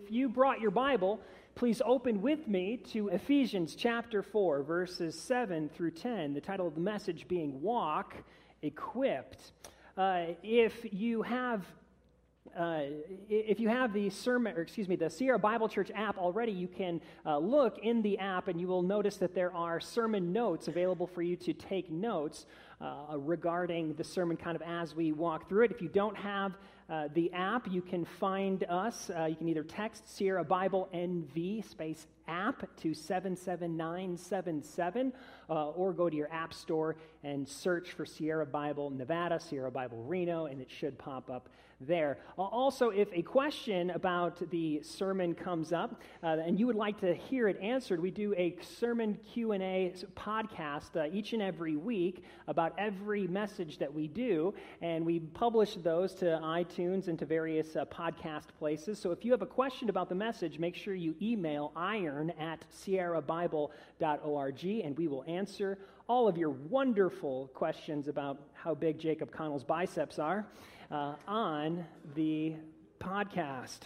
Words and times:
If 0.00 0.12
you 0.12 0.28
brought 0.28 0.60
your 0.60 0.70
Bible, 0.70 1.20
please 1.56 1.82
open 1.84 2.22
with 2.22 2.46
me 2.46 2.76
to 2.92 3.08
Ephesians 3.08 3.74
chapter 3.74 4.22
4, 4.22 4.62
verses 4.62 5.18
7 5.18 5.68
through 5.70 5.90
10. 5.90 6.34
The 6.34 6.40
title 6.40 6.68
of 6.68 6.76
the 6.76 6.80
message 6.80 7.26
being 7.26 7.60
Walk 7.60 8.14
Equipped. 8.62 9.50
Uh, 9.96 10.26
if 10.44 10.86
you 10.92 11.22
have 11.22 11.66
uh, 12.56 12.82
if 13.28 13.58
you 13.60 13.68
have 13.68 13.92
the 13.92 14.08
sermon, 14.08 14.56
or 14.56 14.62
excuse 14.62 14.88
me, 14.88 14.96
the 14.96 15.10
Sierra 15.10 15.38
Bible 15.38 15.68
Church 15.68 15.90
app 15.94 16.16
already, 16.16 16.52
you 16.52 16.68
can 16.68 17.00
uh, 17.26 17.36
look 17.36 17.78
in 17.82 18.00
the 18.02 18.18
app 18.18 18.48
and 18.48 18.60
you 18.60 18.68
will 18.68 18.82
notice 18.82 19.16
that 19.16 19.34
there 19.34 19.52
are 19.52 19.80
sermon 19.80 20.32
notes 20.32 20.68
available 20.68 21.06
for 21.06 21.22
you 21.22 21.36
to 21.36 21.52
take 21.52 21.90
notes 21.90 22.46
uh, 22.80 23.16
regarding 23.18 23.94
the 23.94 24.04
sermon 24.04 24.36
kind 24.36 24.56
of 24.56 24.62
as 24.62 24.94
we 24.94 25.12
walk 25.12 25.48
through 25.48 25.64
it. 25.64 25.70
If 25.72 25.82
you 25.82 25.88
don't 25.88 26.16
have 26.16 26.56
uh, 26.88 27.08
the 27.12 27.30
app, 27.34 27.70
you 27.70 27.82
can 27.82 28.04
find 28.04 28.64
us. 28.64 29.10
Uh, 29.10 29.26
you 29.26 29.36
can 29.36 29.48
either 29.48 29.62
text 29.62 30.08
Sierra 30.08 30.42
Bible 30.42 30.88
NV 30.94 31.68
space 31.68 32.06
app 32.26 32.66
to 32.78 32.94
77977 32.94 35.12
uh, 35.50 35.68
or 35.70 35.92
go 35.92 36.08
to 36.08 36.16
your 36.16 36.32
app 36.32 36.54
store 36.54 36.96
and 37.22 37.46
search 37.46 37.92
for 37.92 38.06
Sierra 38.06 38.46
Bible 38.46 38.88
Nevada, 38.88 39.38
Sierra 39.38 39.70
Bible 39.70 40.02
Reno, 40.04 40.46
and 40.46 40.62
it 40.62 40.70
should 40.70 40.98
pop 40.98 41.30
up 41.30 41.50
there. 41.80 42.18
Also, 42.36 42.90
if 42.90 43.08
a 43.12 43.22
question 43.22 43.90
about 43.90 44.50
the 44.50 44.82
sermon 44.82 45.34
comes 45.34 45.72
up 45.72 46.00
uh, 46.22 46.38
and 46.44 46.58
you 46.58 46.66
would 46.66 46.76
like 46.76 46.98
to 47.00 47.14
hear 47.14 47.48
it 47.48 47.58
answered, 47.62 48.00
we 48.00 48.10
do 48.10 48.34
a 48.34 48.56
sermon 48.60 49.16
Q&A 49.32 49.94
podcast 50.16 50.96
uh, 50.96 51.08
each 51.12 51.32
and 51.34 51.42
every 51.42 51.76
week 51.76 52.24
about 52.48 52.74
every 52.78 53.28
message 53.28 53.78
that 53.78 53.92
we 53.92 54.08
do, 54.08 54.52
and 54.82 55.06
we 55.06 55.20
publish 55.20 55.74
those 55.76 56.14
to 56.14 56.24
iTunes 56.42 57.08
and 57.08 57.18
to 57.18 57.26
various 57.26 57.76
uh, 57.76 57.84
podcast 57.84 58.46
places. 58.58 58.98
So 58.98 59.12
if 59.12 59.24
you 59.24 59.30
have 59.32 59.42
a 59.42 59.46
question 59.46 59.88
about 59.88 60.08
the 60.08 60.14
message, 60.14 60.58
make 60.58 60.74
sure 60.74 60.94
you 60.94 61.14
email 61.22 61.72
iron 61.76 62.30
at 62.40 62.64
sierrabible.org, 62.72 64.64
and 64.64 64.98
we 64.98 65.06
will 65.06 65.24
answer 65.28 65.78
all 66.08 66.26
of 66.26 66.38
your 66.38 66.50
wonderful 66.50 67.48
questions 67.54 68.08
about 68.08 68.40
how 68.54 68.74
big 68.74 68.98
Jacob 68.98 69.30
Connell's 69.30 69.62
biceps 69.62 70.18
are 70.18 70.46
uh, 70.90 71.14
on 71.26 71.84
the 72.14 72.54
podcast. 73.00 73.80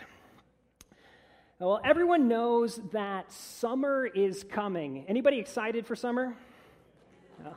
Well, 1.58 1.80
everyone 1.84 2.28
knows 2.28 2.80
that 2.92 3.30
summer 3.30 4.06
is 4.06 4.44
coming. 4.44 5.04
Anybody 5.08 5.38
excited 5.38 5.86
for 5.86 5.94
summer? 5.94 6.34
Oh, 7.44 7.54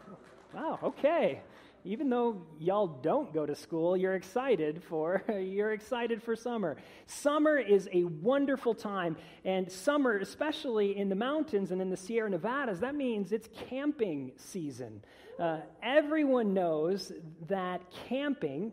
wow, 0.53 0.79
okay. 0.83 1.41
Even 1.83 2.09
though 2.09 2.41
y'all 2.59 2.87
don't 2.87 3.31
go 3.31 3.45
to 3.45 3.55
school, 3.55 3.95
you're 3.95 4.15
excited 4.15 4.83
for 4.83 5.23
you're 5.29 5.73
excited 5.73 6.21
for 6.21 6.35
summer. 6.35 6.77
Summer 7.05 7.57
is 7.57 7.87
a 7.93 8.03
wonderful 8.03 8.73
time, 8.73 9.15
and 9.43 9.71
summer, 9.71 10.17
especially 10.17 10.97
in 10.97 11.09
the 11.09 11.15
mountains 11.15 11.71
and 11.71 11.81
in 11.81 11.91
the 11.91 11.97
Sierra 11.97 12.29
Nevadas, 12.29 12.79
that 12.79 12.95
means 12.95 13.31
it's 13.31 13.49
camping 13.69 14.31
season. 14.35 15.03
Uh, 15.39 15.59
everyone 15.83 16.53
knows 16.53 17.11
that 17.47 17.81
camping 18.07 18.71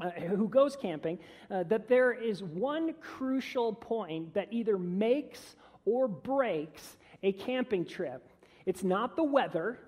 uh, 0.00 0.10
who 0.10 0.48
goes 0.48 0.76
camping, 0.76 1.18
uh, 1.50 1.64
that 1.64 1.88
there 1.88 2.12
is 2.12 2.42
one 2.42 2.94
crucial 3.00 3.72
point 3.72 4.32
that 4.34 4.48
either 4.50 4.78
makes 4.78 5.56
or 5.84 6.08
breaks 6.08 6.96
a 7.22 7.32
camping 7.32 7.84
trip. 7.84 8.28
It's 8.66 8.82
not 8.82 9.16
the 9.16 9.24
weather. 9.24 9.78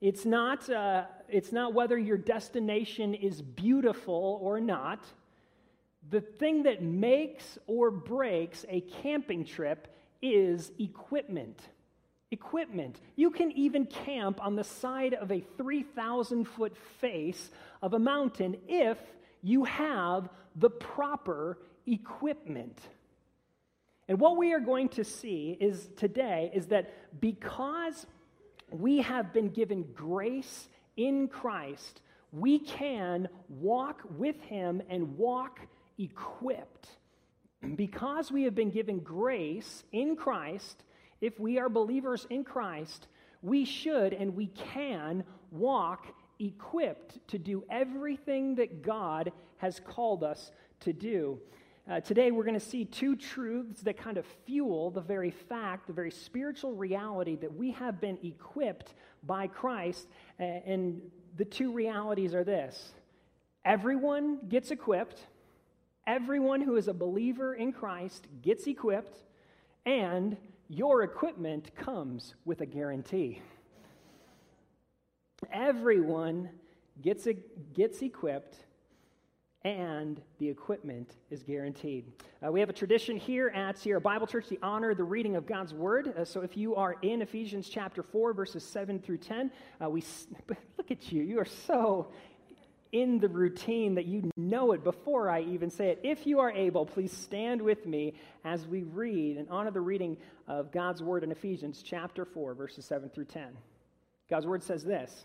It's 0.00 0.24
not, 0.24 0.68
uh, 0.68 1.04
it's 1.28 1.52
not 1.52 1.74
whether 1.74 1.98
your 1.98 2.18
destination 2.18 3.14
is 3.14 3.40
beautiful 3.40 4.38
or 4.42 4.60
not. 4.60 5.04
The 6.10 6.20
thing 6.20 6.64
that 6.64 6.82
makes 6.82 7.58
or 7.66 7.90
breaks 7.90 8.64
a 8.68 8.80
camping 9.02 9.44
trip 9.44 9.88
is 10.22 10.70
equipment. 10.78 11.60
Equipment. 12.30 13.00
You 13.16 13.30
can 13.30 13.52
even 13.52 13.86
camp 13.86 14.44
on 14.44 14.56
the 14.56 14.64
side 14.64 15.14
of 15.14 15.30
a 15.30 15.40
3,000 15.56 16.44
foot 16.44 16.76
face 17.00 17.50
of 17.82 17.94
a 17.94 17.98
mountain 17.98 18.56
if 18.68 18.98
you 19.46 19.62
have 19.62 20.28
the 20.56 20.68
proper 20.68 21.58
equipment. 21.86 22.80
And 24.08 24.18
what 24.18 24.36
we 24.36 24.52
are 24.52 24.60
going 24.60 24.88
to 24.90 25.04
see 25.04 25.56
is 25.60 25.88
today 25.96 26.50
is 26.52 26.66
that 26.66 27.20
because 27.20 28.06
we 28.72 28.98
have 29.02 29.32
been 29.32 29.50
given 29.50 29.84
grace 29.94 30.68
in 30.96 31.28
Christ, 31.28 32.00
we 32.32 32.58
can 32.58 33.28
walk 33.48 34.02
with 34.18 34.40
him 34.42 34.82
and 34.90 35.16
walk 35.16 35.60
equipped. 35.98 36.88
Because 37.76 38.30
we 38.30 38.42
have 38.44 38.54
been 38.54 38.70
given 38.70 38.98
grace 39.00 39.82
in 39.90 40.14
Christ, 40.14 40.84
if 41.20 41.40
we 41.40 41.58
are 41.58 41.68
believers 41.68 42.26
in 42.30 42.44
Christ, 42.44 43.08
we 43.42 43.64
should 43.64 44.12
and 44.12 44.36
we 44.36 44.48
can 44.48 45.24
walk 45.50 46.06
equipped 46.38 47.26
to 47.28 47.38
do 47.38 47.64
everything 47.70 48.56
that 48.56 48.82
God 48.82 49.32
has 49.58 49.80
called 49.80 50.22
us 50.22 50.50
to 50.80 50.92
do. 50.92 51.40
Uh, 51.88 52.00
today, 52.00 52.32
we're 52.32 52.44
going 52.44 52.58
to 52.58 52.60
see 52.60 52.84
two 52.84 53.14
truths 53.14 53.82
that 53.82 53.96
kind 53.96 54.18
of 54.18 54.26
fuel 54.44 54.90
the 54.90 55.00
very 55.00 55.30
fact, 55.30 55.86
the 55.86 55.92
very 55.92 56.10
spiritual 56.10 56.74
reality 56.74 57.36
that 57.36 57.54
we 57.54 57.70
have 57.70 58.00
been 58.00 58.18
equipped 58.24 58.94
by 59.22 59.46
Christ. 59.46 60.08
And 60.38 61.00
the 61.36 61.44
two 61.44 61.72
realities 61.72 62.34
are 62.34 62.44
this 62.44 62.92
everyone 63.64 64.38
gets 64.48 64.72
equipped, 64.72 65.26
everyone 66.06 66.60
who 66.60 66.76
is 66.76 66.88
a 66.88 66.94
believer 66.94 67.54
in 67.54 67.72
Christ 67.72 68.26
gets 68.42 68.66
equipped, 68.66 69.18
and 69.84 70.36
your 70.68 71.04
equipment 71.04 71.74
comes 71.76 72.34
with 72.44 72.60
a 72.60 72.66
guarantee. 72.66 73.42
Everyone 75.52 76.50
gets, 77.02 77.26
a, 77.26 77.34
gets 77.74 78.02
equipped, 78.02 78.56
and 79.62 80.20
the 80.38 80.48
equipment 80.48 81.10
is 81.30 81.42
guaranteed. 81.42 82.12
Uh, 82.44 82.52
we 82.52 82.60
have 82.60 82.70
a 82.70 82.74
tradition 82.74 83.16
here 83.16 83.48
at 83.48 83.78
Sierra 83.78 84.00
Bible 84.00 84.26
Church 84.26 84.48
to 84.48 84.56
honor 84.62 84.94
the 84.94 85.04
reading 85.04 85.36
of 85.36 85.46
God's 85.46 85.74
Word. 85.74 86.14
Uh, 86.16 86.24
so 86.24 86.42
if 86.42 86.56
you 86.56 86.76
are 86.76 86.96
in 87.02 87.22
Ephesians 87.22 87.68
chapter 87.68 88.02
4, 88.02 88.32
verses 88.32 88.64
7 88.64 89.00
through 89.00 89.18
10, 89.18 89.50
uh, 89.82 89.90
we 89.90 90.04
look 90.78 90.90
at 90.90 91.10
you. 91.10 91.22
You 91.22 91.40
are 91.40 91.46
so 91.66 92.12
in 92.92 93.18
the 93.18 93.28
routine 93.28 93.96
that 93.96 94.06
you 94.06 94.30
know 94.36 94.72
it 94.72 94.84
before 94.84 95.28
I 95.28 95.42
even 95.42 95.70
say 95.70 95.88
it. 95.88 96.00
If 96.02 96.26
you 96.26 96.38
are 96.40 96.50
able, 96.50 96.86
please 96.86 97.12
stand 97.12 97.60
with 97.60 97.86
me 97.86 98.14
as 98.44 98.66
we 98.66 98.84
read 98.84 99.36
and 99.36 99.48
honor 99.50 99.70
the 99.70 99.80
reading 99.80 100.16
of 100.48 100.70
God's 100.70 101.02
Word 101.02 101.24
in 101.24 101.32
Ephesians 101.32 101.82
chapter 101.84 102.24
4, 102.24 102.54
verses 102.54 102.84
7 102.84 103.10
through 103.10 103.24
10. 103.26 103.48
God's 104.30 104.46
Word 104.46 104.62
says 104.62 104.84
this 104.84 105.24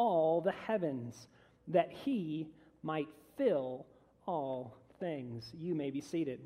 all 0.00 0.40
the 0.40 0.54
heavens, 0.66 1.28
that 1.68 1.92
he 1.92 2.48
might 2.82 3.06
fill 3.36 3.84
all 4.26 4.74
things. 4.98 5.52
You 5.52 5.74
may 5.74 5.90
be 5.90 6.00
seated. 6.00 6.40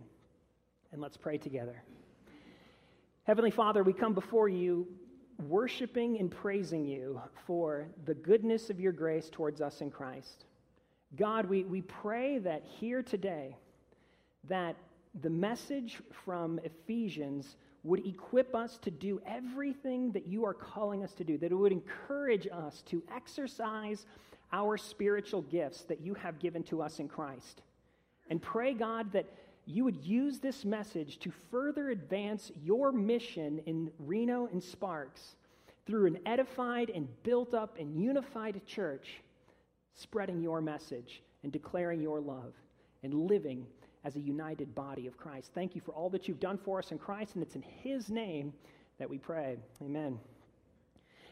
And 0.90 1.00
let's 1.00 1.16
pray 1.16 1.38
together. 1.38 1.80
Heavenly 3.22 3.52
Father, 3.52 3.84
we 3.84 3.92
come 3.92 4.12
before 4.12 4.48
you 4.48 4.88
worshiping 5.46 6.18
and 6.18 6.32
praising 6.32 6.84
you 6.84 7.20
for 7.46 7.86
the 8.06 8.14
goodness 8.14 8.70
of 8.70 8.80
your 8.80 8.90
grace 8.90 9.30
towards 9.30 9.60
us 9.60 9.82
in 9.82 9.90
Christ. 9.90 10.46
God, 11.14 11.46
we, 11.48 11.62
we 11.62 11.82
pray 11.82 12.38
that 12.38 12.64
here 12.80 13.04
today, 13.04 13.56
that 14.48 14.74
the 15.22 15.30
message 15.30 16.00
from 16.24 16.58
Ephesians 16.64 17.54
would 17.84 18.06
equip 18.06 18.54
us 18.54 18.78
to 18.78 18.90
do 18.90 19.20
everything 19.26 20.10
that 20.12 20.26
you 20.26 20.44
are 20.44 20.54
calling 20.54 21.04
us 21.04 21.12
to 21.12 21.24
do, 21.24 21.36
that 21.38 21.52
it 21.52 21.54
would 21.54 21.72
encourage 21.72 22.48
us 22.50 22.82
to 22.86 23.02
exercise 23.14 24.06
our 24.52 24.76
spiritual 24.78 25.42
gifts 25.42 25.82
that 25.82 26.00
you 26.00 26.14
have 26.14 26.38
given 26.38 26.62
to 26.64 26.80
us 26.80 26.98
in 26.98 27.08
Christ. 27.08 27.60
And 28.30 28.40
pray, 28.40 28.72
God, 28.72 29.12
that 29.12 29.26
you 29.66 29.84
would 29.84 30.04
use 30.04 30.38
this 30.38 30.64
message 30.64 31.18
to 31.20 31.32
further 31.50 31.90
advance 31.90 32.50
your 32.62 32.90
mission 32.90 33.60
in 33.66 33.90
Reno 33.98 34.48
and 34.50 34.62
Sparks 34.62 35.36
through 35.86 36.06
an 36.06 36.18
edified 36.24 36.90
and 36.90 37.06
built 37.22 37.52
up 37.52 37.76
and 37.78 38.02
unified 38.02 38.60
church, 38.66 39.20
spreading 39.94 40.40
your 40.40 40.60
message 40.60 41.22
and 41.42 41.52
declaring 41.52 42.00
your 42.00 42.20
love 42.20 42.54
and 43.02 43.12
living 43.12 43.66
as 44.04 44.16
a 44.16 44.20
united 44.20 44.74
body 44.74 45.06
of 45.06 45.16
Christ. 45.16 45.50
Thank 45.54 45.74
you 45.74 45.80
for 45.80 45.92
all 45.92 46.10
that 46.10 46.28
you've 46.28 46.40
done 46.40 46.58
for 46.58 46.78
us 46.78 46.92
in 46.92 46.98
Christ, 46.98 47.34
and 47.34 47.42
it's 47.42 47.56
in 47.56 47.64
His 47.82 48.10
name 48.10 48.52
that 48.98 49.08
we 49.08 49.18
pray. 49.18 49.56
Amen. 49.82 50.18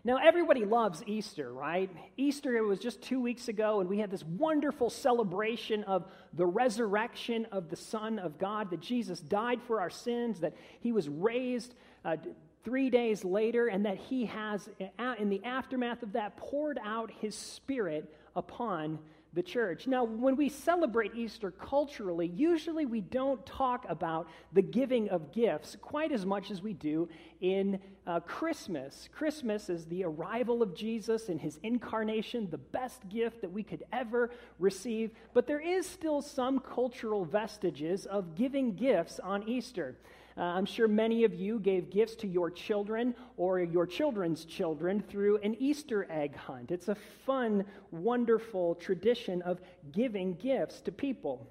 Now, 0.05 0.17
everybody 0.17 0.65
loves 0.65 1.05
Easter, 1.07 1.53
right? 1.53 1.89
Easter, 2.17 2.57
it 2.57 2.63
was 2.63 2.81
just 2.81 3.03
two 3.03 3.21
weeks 3.21 3.47
ago, 3.47 3.79
and 3.79 3.89
we 3.89 3.99
had 3.99 4.11
this 4.11 4.25
wonderful 4.25 4.91
celebration 4.91 5.85
of 5.85 6.11
the 6.33 6.47
resurrection 6.47 7.47
of 7.53 7.71
the 7.71 7.77
Son 7.77 8.19
of 8.19 8.37
God, 8.37 8.71
that 8.71 8.81
Jesus 8.81 9.21
died 9.21 9.63
for 9.63 9.81
our 9.81 9.91
sins, 9.91 10.41
that 10.41 10.55
he 10.81 10.91
was 10.91 11.09
raised 11.09 11.77
uh, 12.05 12.17
three 12.65 12.91
days 12.91 13.25
later, 13.25 13.69
and 13.69 13.87
that 13.87 13.97
he 13.97 14.27
has, 14.27 14.69
uh, 14.99 15.15
in 15.21 15.29
the 15.29 15.45
aftermath 15.45 16.03
of 16.03 16.15
that, 16.15 16.37
poured 16.37 16.81
out 16.85 17.13
his 17.21 17.37
Spirit 17.37 18.13
upon 18.35 18.99
the 19.35 19.43
church. 19.43 19.87
Now, 19.87 20.05
when 20.05 20.37
we 20.37 20.49
celebrate 20.49 21.15
Easter 21.15 21.51
culturally, 21.51 22.27
usually 22.27 22.85
we 22.85 23.01
don't 23.01 23.45
talk 23.47 23.87
about 23.89 24.29
the 24.53 24.63
giving 24.63 25.09
of 25.09 25.33
gifts 25.33 25.77
quite 25.81 26.13
as 26.13 26.27
much 26.27 26.51
as 26.51 26.63
we 26.63 26.75
do 26.75 27.09
in 27.41 27.79
uh, 28.07 28.21
Christmas. 28.21 29.09
Christmas 29.13 29.71
is 29.71 29.87
the 29.87 30.05
arrival 30.05 30.63
of 30.63 30.75
Jesus 30.75 31.29
and 31.29 31.41
his 31.41 31.59
incarnation, 31.63 32.49
the 32.51 32.59
best 32.59 33.09
gift 33.09 33.41
that 33.41 33.51
we 33.51 33.63
could 33.63 33.85
ever 33.93 34.31
receive. 34.59 35.13
But 35.33 35.47
there 35.47 35.61
is 35.61 35.87
still 35.87 36.21
some 36.21 36.59
cultural 36.59 37.25
vestiges 37.25 38.05
of 38.07 38.35
giving 38.35 38.75
gifts 38.75 39.19
on 39.19 39.49
Easter. 39.49 39.97
Uh, 40.37 40.43
I'm 40.43 40.65
sure 40.65 40.89
many 40.89 41.25
of 41.25 41.35
you 41.35 41.59
gave 41.59 41.91
gifts 41.91 42.17
to 42.17 42.27
your 42.27 42.51
children 42.51 43.15
or 43.37 43.61
your 43.61 43.87
children's 43.87 44.45
children 44.45 45.03
through 45.09 45.39
an 45.39 45.57
Easter 45.59 46.07
egg 46.11 46.35
hunt. 46.35 46.71
It's 46.71 46.89
a 46.89 46.95
fun, 46.95 47.65
wonderful 47.91 48.75
tradition 48.77 49.43
of 49.43 49.61
giving 49.93 50.35
gifts 50.35 50.81
to 50.83 50.93
people 50.93 51.47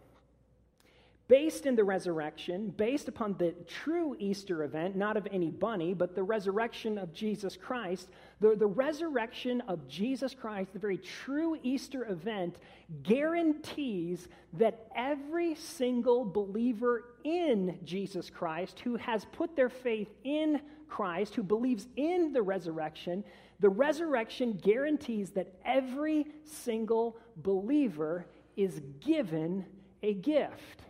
based 1.31 1.65
in 1.65 1.77
the 1.77 1.83
resurrection, 1.85 2.73
based 2.75 3.07
upon 3.07 3.33
the 3.37 3.53
true 3.65 4.17
Easter 4.19 4.63
event, 4.65 4.97
not 4.97 5.15
of 5.15 5.25
any 5.31 5.49
bunny, 5.49 5.93
but 5.93 6.13
the 6.13 6.21
resurrection 6.21 6.97
of 6.97 7.13
Jesus 7.13 7.55
Christ, 7.55 8.09
the, 8.41 8.55
the 8.55 8.67
resurrection 8.67 9.61
of 9.67 9.87
Jesus 9.87 10.33
Christ, 10.33 10.73
the 10.73 10.79
very 10.79 10.97
true 10.97 11.57
Easter 11.61 12.05
event, 12.09 12.57
guarantees 13.03 14.27
that 14.53 14.87
every 14.95 15.53
single 15.55 16.25
believer 16.25 17.05
in 17.23 17.77
Jesus 17.85 18.31
Christ 18.31 18.79
who 18.79 18.95
has 18.95 19.25
put 19.31 19.55
their 19.55 19.69
faith 19.69 20.09
in 20.23 20.59
Christ, 20.89 21.35
who 21.35 21.43
believes 21.43 21.87
in 21.95 22.33
the 22.33 22.41
resurrection, 22.41 23.23
the 23.59 23.69
resurrection 23.69 24.53
guarantees 24.53 25.29
that 25.31 25.53
every 25.63 26.25
single 26.43 27.15
believer 27.37 28.25
is 28.57 28.81
given 28.99 29.65
a 30.01 30.15
gift. 30.15 30.81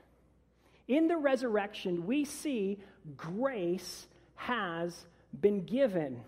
In 0.87 1.09
the 1.09 1.17
resurrection, 1.17 2.05
we 2.05 2.23
see 2.23 2.79
grace 3.17 4.07
has 4.35 5.05
been 5.39 5.65
given. 5.65 6.21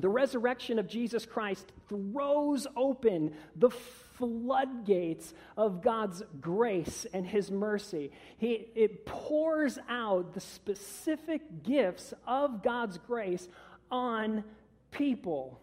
The 0.00 0.08
resurrection 0.08 0.78
of 0.78 0.88
Jesus 0.88 1.26
Christ 1.26 1.70
throws 1.88 2.66
open 2.76 3.34
the 3.56 3.70
floodgates 3.70 5.32
of 5.56 5.82
God's 5.82 6.22
grace 6.40 7.06
and 7.12 7.26
His 7.26 7.50
mercy. 7.50 8.10
He, 8.38 8.68
it 8.74 9.06
pours 9.06 9.78
out 9.88 10.34
the 10.34 10.40
specific 10.40 11.62
gifts 11.62 12.12
of 12.26 12.62
God's 12.62 12.98
grace 12.98 13.48
on 13.90 14.44
people. 14.90 15.60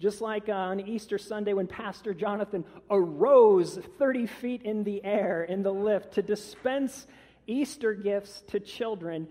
Just 0.00 0.20
like 0.20 0.48
on 0.48 0.80
Easter 0.80 1.16
Sunday 1.16 1.52
when 1.52 1.68
Pastor 1.68 2.12
Jonathan 2.12 2.64
arose 2.90 3.78
30 3.98 4.26
feet 4.26 4.62
in 4.62 4.82
the 4.82 5.04
air 5.04 5.44
in 5.44 5.62
the 5.62 5.72
lift 5.72 6.14
to 6.14 6.22
dispense 6.22 7.06
Easter 7.46 7.94
gifts 7.94 8.42
to 8.48 8.58
children. 8.58 9.28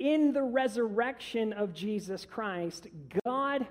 In 0.00 0.32
the 0.32 0.42
resurrection 0.42 1.52
of 1.52 1.74
Jesus 1.74 2.24
Christ, 2.24 2.86
God 3.24 3.66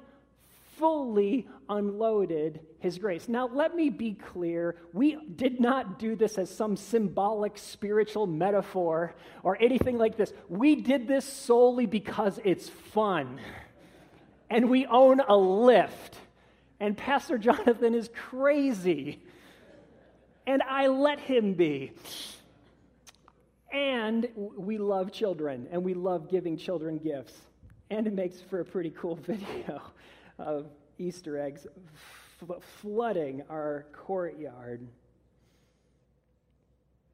fully 0.78 1.48
unloaded 1.68 2.60
his 2.80 3.00
grace. 3.00 3.28
Now, 3.28 3.50
let 3.52 3.76
me 3.76 3.90
be 3.90 4.14
clear. 4.14 4.76
We 4.94 5.18
did 5.36 5.60
not 5.60 5.98
do 5.98 6.16
this 6.16 6.38
as 6.38 6.50
some 6.50 6.78
symbolic 6.78 7.58
spiritual 7.58 8.28
metaphor 8.28 9.16
or 9.42 9.58
anything 9.60 9.98
like 9.98 10.18
this. 10.18 10.32
We 10.48 10.76
did 10.76 11.08
this 11.08 11.26
solely 11.26 11.88
because 11.88 12.40
it's 12.46 12.70
fun. 12.70 13.42
And 14.52 14.70
we 14.70 14.86
own 14.86 15.20
a 15.20 15.36
lift. 15.36 16.16
And 16.80 16.96
Pastor 16.96 17.40
Jonathan 17.40 17.96
is 17.96 18.10
crazy. 18.14 19.20
And 20.46 20.62
I 20.62 20.88
let 20.88 21.20
him 21.20 21.56
be. 21.56 21.92
And 23.72 24.28
we 24.36 24.78
love 24.78 25.12
children, 25.12 25.68
and 25.72 25.84
we 25.84 25.94
love 25.94 26.30
giving 26.30 26.58
children 26.58 26.98
gifts. 26.98 27.34
And 27.90 28.08
it 28.08 28.14
makes 28.14 28.42
for 28.42 28.62
a 28.62 28.66
pretty 28.66 28.92
cool 28.92 29.16
video 29.28 29.82
of 30.38 30.68
Easter 30.98 31.40
eggs 31.40 31.68
f- 32.42 32.64
flooding 32.82 33.44
our 33.50 33.86
courtyard. 33.94 34.88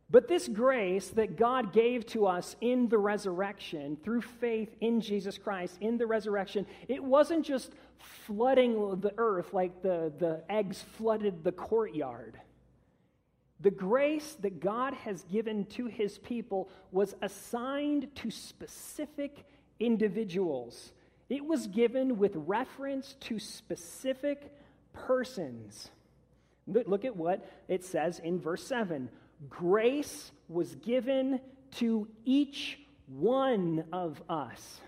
But 0.10 0.28
this 0.28 0.48
grace 0.48 1.10
that 1.10 1.36
God 1.36 1.74
gave 1.74 2.06
to 2.08 2.28
us 2.28 2.56
in 2.62 2.88
the 2.90 2.98
resurrection, 2.98 3.98
through 4.04 4.22
faith 4.22 4.76
in 4.80 5.02
Jesus 5.02 5.38
Christ, 5.38 5.78
in 5.82 5.98
the 5.98 6.06
resurrection, 6.06 6.68
it 6.88 7.04
wasn't 7.04 7.44
just 7.44 7.72
flooding 7.98 9.00
the 9.02 9.14
earth 9.18 9.54
like 9.54 9.82
the, 9.82 10.14
the 10.20 10.44
eggs 10.48 10.84
flooded 10.98 11.44
the 11.44 11.52
courtyard. 11.52 12.40
The 13.62 13.72
grace 13.72 14.36
that 14.42 14.60
God 14.60 14.94
has 14.94 15.24
given 15.24 15.66
to 15.66 15.86
his 15.86 16.18
people 16.18 16.70
was 16.92 17.16
assigned 17.22 18.14
to 18.16 18.30
specific 18.30 19.46
individuals. 19.80 20.92
It 21.30 21.46
was 21.46 21.68
given 21.68 22.18
with 22.18 22.34
reference 22.36 23.16
to 23.22 23.40
specific 23.40 24.54
persons. 24.94 25.90
Look 26.68 27.06
at 27.06 27.16
what 27.16 27.50
it 27.68 27.84
says 27.84 28.20
in 28.20 28.40
verse 28.40 28.66
7 28.66 29.10
Grace 29.50 30.32
was 30.48 30.76
given 30.76 31.40
to 31.76 32.08
each 32.24 32.80
one 33.08 33.86
of 33.92 34.22
us. 34.30 34.80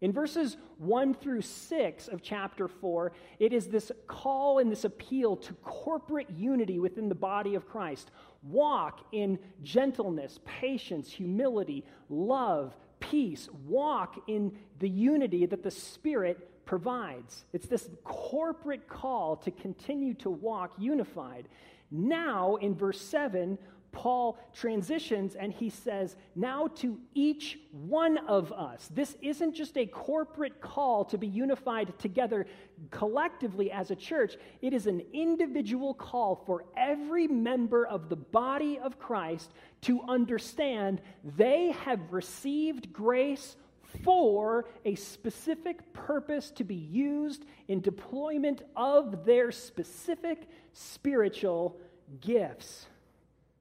In 0.00 0.12
verses 0.12 0.56
1 0.78 1.14
through 1.14 1.42
6 1.42 2.08
of 2.08 2.22
chapter 2.22 2.68
4, 2.68 3.12
it 3.40 3.52
is 3.52 3.66
this 3.66 3.90
call 4.06 4.58
and 4.58 4.70
this 4.70 4.84
appeal 4.84 5.36
to 5.36 5.54
corporate 5.54 6.30
unity 6.30 6.78
within 6.78 7.08
the 7.08 7.14
body 7.16 7.56
of 7.56 7.68
Christ. 7.68 8.12
Walk 8.44 9.00
in 9.10 9.38
gentleness, 9.64 10.38
patience, 10.44 11.10
humility, 11.10 11.84
love, 12.08 12.76
peace. 13.00 13.48
Walk 13.66 14.22
in 14.28 14.56
the 14.78 14.88
unity 14.88 15.46
that 15.46 15.64
the 15.64 15.70
Spirit 15.70 16.64
provides. 16.64 17.44
It's 17.52 17.66
this 17.66 17.88
corporate 18.04 18.88
call 18.88 19.36
to 19.36 19.50
continue 19.50 20.14
to 20.14 20.30
walk 20.30 20.74
unified. 20.78 21.48
Now, 21.90 22.56
in 22.56 22.74
verse 22.74 23.00
7, 23.00 23.58
Paul 23.92 24.38
transitions 24.52 25.34
and 25.34 25.52
he 25.52 25.70
says, 25.70 26.16
Now 26.34 26.68
to 26.76 26.98
each 27.14 27.58
one 27.72 28.18
of 28.18 28.52
us. 28.52 28.88
This 28.92 29.16
isn't 29.22 29.54
just 29.54 29.76
a 29.76 29.86
corporate 29.86 30.60
call 30.60 31.04
to 31.06 31.18
be 31.18 31.26
unified 31.26 31.98
together 31.98 32.46
collectively 32.90 33.70
as 33.70 33.90
a 33.90 33.96
church, 33.96 34.36
it 34.62 34.72
is 34.72 34.86
an 34.86 35.02
individual 35.12 35.94
call 35.94 36.36
for 36.46 36.64
every 36.76 37.26
member 37.26 37.86
of 37.86 38.08
the 38.08 38.16
body 38.16 38.78
of 38.78 38.98
Christ 38.98 39.52
to 39.82 40.02
understand 40.02 41.00
they 41.36 41.72
have 41.84 42.12
received 42.12 42.92
grace 42.92 43.56
for 44.04 44.66
a 44.84 44.94
specific 44.94 45.92
purpose 45.92 46.50
to 46.52 46.64
be 46.64 46.74
used 46.74 47.44
in 47.68 47.80
deployment 47.80 48.62
of 48.76 49.24
their 49.24 49.50
specific 49.50 50.48
spiritual 50.72 51.76
gifts. 52.20 52.86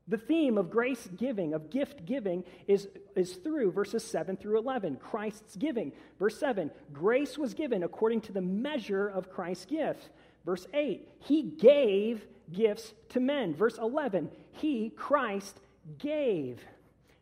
The 0.08 0.18
theme 0.18 0.58
of 0.58 0.70
grace 0.70 1.10
giving, 1.18 1.54
of 1.54 1.70
gift 1.70 2.06
giving, 2.06 2.44
is, 2.68 2.88
is 3.16 3.34
through 3.36 3.72
verses 3.72 4.04
7 4.04 4.38
through 4.38 4.58
11. 4.58 4.98
Christ's 4.98 5.56
giving. 5.58 5.92
Verse 6.18 6.40
7 6.40 6.72
grace 6.94 7.38
was 7.38 7.54
given 7.54 7.84
according 7.84 8.22
to 8.22 8.32
the 8.32 8.42
measure 8.42 9.08
of 9.08 9.30
Christ's 9.30 9.66
gift. 9.66 10.10
Verse 10.46 10.66
8 10.74 11.08
he 11.20 11.42
gave 11.42 12.26
gifts 12.54 12.94
to 13.10 13.20
men. 13.20 13.54
Verse 13.54 13.78
11 13.78 14.30
he, 14.54 14.90
Christ, 14.90 15.60
gave. 16.00 16.60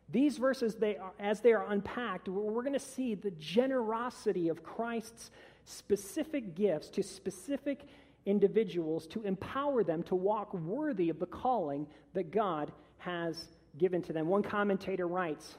These 0.08 0.38
verses, 0.38 0.76
they 0.76 0.96
are, 0.96 1.12
as 1.18 1.40
they 1.40 1.52
are 1.52 1.66
unpacked, 1.68 2.28
we're 2.28 2.62
going 2.62 2.72
to 2.72 2.78
see 2.78 3.14
the 3.14 3.32
generosity 3.32 4.48
of 4.48 4.62
Christ's 4.62 5.30
specific 5.64 6.54
gifts 6.54 6.88
to 6.90 7.02
specific 7.02 7.86
individuals 8.26 9.06
to 9.06 9.22
empower 9.22 9.82
them 9.82 10.02
to 10.04 10.14
walk 10.14 10.52
worthy 10.52 11.08
of 11.08 11.18
the 11.18 11.26
calling 11.26 11.86
that 12.12 12.30
God 12.30 12.70
has 12.98 13.48
given 13.78 14.02
to 14.02 14.12
them. 14.12 14.28
One 14.28 14.42
commentator 14.42 15.06
writes 15.06 15.56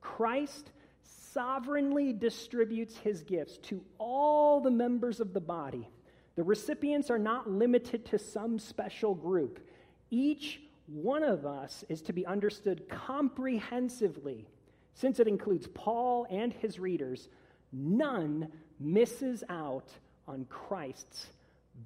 Christ 0.00 0.70
sovereignly 1.32 2.12
distributes 2.12 2.96
his 2.98 3.22
gifts 3.22 3.58
to 3.58 3.82
all 3.98 4.60
the 4.60 4.70
members 4.70 5.20
of 5.20 5.32
the 5.32 5.40
body. 5.40 5.88
The 6.36 6.42
recipients 6.42 7.10
are 7.10 7.18
not 7.18 7.50
limited 7.50 8.04
to 8.06 8.18
some 8.18 8.58
special 8.58 9.14
group. 9.14 9.60
Each 10.10 10.60
one 10.86 11.22
of 11.22 11.44
us 11.44 11.84
is 11.88 12.00
to 12.02 12.12
be 12.12 12.26
understood 12.26 12.88
comprehensively, 12.88 14.46
since 14.94 15.20
it 15.20 15.28
includes 15.28 15.68
Paul 15.74 16.26
and 16.30 16.52
his 16.52 16.78
readers, 16.78 17.28
none 17.72 18.48
misses 18.80 19.44
out 19.48 19.90
on 20.26 20.46
Christ's 20.46 21.26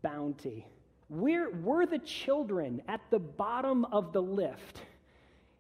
bounty. 0.00 0.66
We're, 1.08 1.50
we're 1.50 1.87
the 1.87 1.99
children 1.99 2.82
at 2.88 3.00
the 3.11 3.18
bottom 3.18 3.84
of 3.87 4.12
the 4.12 4.22
lift 4.22 4.80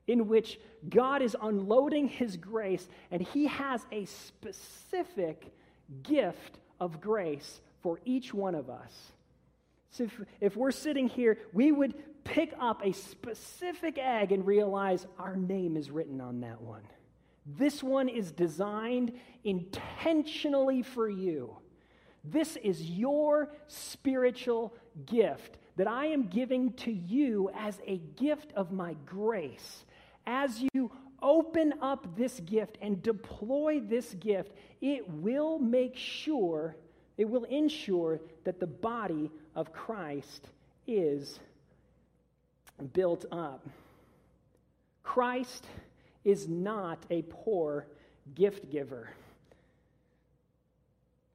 in 0.06 0.26
which 0.26 0.58
God 0.88 1.22
is 1.22 1.36
unloading 1.40 2.08
his 2.08 2.36
grace, 2.36 2.88
and 3.10 3.22
he 3.22 3.46
has 3.46 3.86
a 3.92 4.04
specific 4.06 5.52
gift 6.02 6.58
of 6.80 7.00
grace 7.00 7.60
for 7.82 8.00
each 8.04 8.34
one 8.34 8.54
of 8.54 8.68
us. 8.68 9.12
So 9.90 10.04
if, 10.04 10.20
if 10.40 10.56
we're 10.56 10.72
sitting 10.72 11.08
here, 11.08 11.38
we 11.52 11.70
would 11.70 11.94
pick 12.24 12.54
up 12.58 12.84
a 12.84 12.92
specific 12.92 13.98
egg 13.98 14.32
and 14.32 14.46
realize 14.46 15.06
our 15.18 15.36
name 15.36 15.76
is 15.76 15.90
written 15.90 16.20
on 16.20 16.40
that 16.40 16.60
one. 16.60 16.82
This 17.44 17.82
one 17.82 18.08
is 18.08 18.32
designed 18.32 19.12
intentionally 19.44 20.82
for 20.82 21.08
you. 21.08 21.56
This 22.24 22.56
is 22.56 22.82
your 22.82 23.50
spiritual 23.66 24.74
gift 25.06 25.58
that 25.76 25.88
I 25.88 26.06
am 26.06 26.28
giving 26.28 26.72
to 26.74 26.92
you 26.92 27.50
as 27.56 27.80
a 27.86 27.98
gift 28.16 28.52
of 28.54 28.72
my 28.72 28.94
grace. 29.06 29.84
As 30.26 30.62
you 30.72 30.90
open 31.20 31.74
up 31.80 32.16
this 32.16 32.40
gift 32.40 32.78
and 32.80 33.02
deploy 33.02 33.80
this 33.80 34.14
gift, 34.14 34.52
it 34.80 35.08
will 35.08 35.58
make 35.58 35.96
sure, 35.96 36.76
it 37.16 37.28
will 37.28 37.44
ensure 37.44 38.20
that 38.44 38.60
the 38.60 38.66
body 38.66 39.30
of 39.54 39.72
Christ 39.72 40.48
is 40.86 41.40
built 42.92 43.24
up. 43.32 43.66
Christ 45.02 45.66
is 46.24 46.48
not 46.48 46.98
a 47.10 47.22
poor 47.22 47.86
gift 48.34 48.70
giver. 48.70 49.10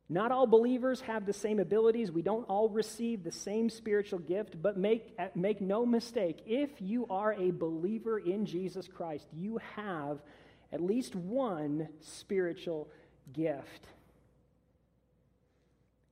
Not 0.09 0.31
all 0.31 0.47
believers 0.47 1.01
have 1.01 1.25
the 1.25 1.33
same 1.33 1.59
abilities. 1.59 2.11
We 2.11 2.21
don't 2.21 2.45
all 2.45 2.69
receive 2.69 3.23
the 3.23 3.31
same 3.31 3.69
spiritual 3.69 4.19
gift, 4.19 4.61
but 4.61 4.77
make, 4.77 5.17
make 5.35 5.59
no 5.59 5.85
mistake, 5.85 6.43
if 6.45 6.69
you 6.79 7.07
are 7.09 7.33
a 7.33 7.51
believer 7.51 8.17
in 8.17 8.45
Jesus 8.45 8.87
Christ, 8.87 9.27
you 9.33 9.59
have 9.75 10.19
at 10.71 10.81
least 10.81 11.13
one 11.13 11.89
spiritual 11.99 12.87
gift. 13.33 13.87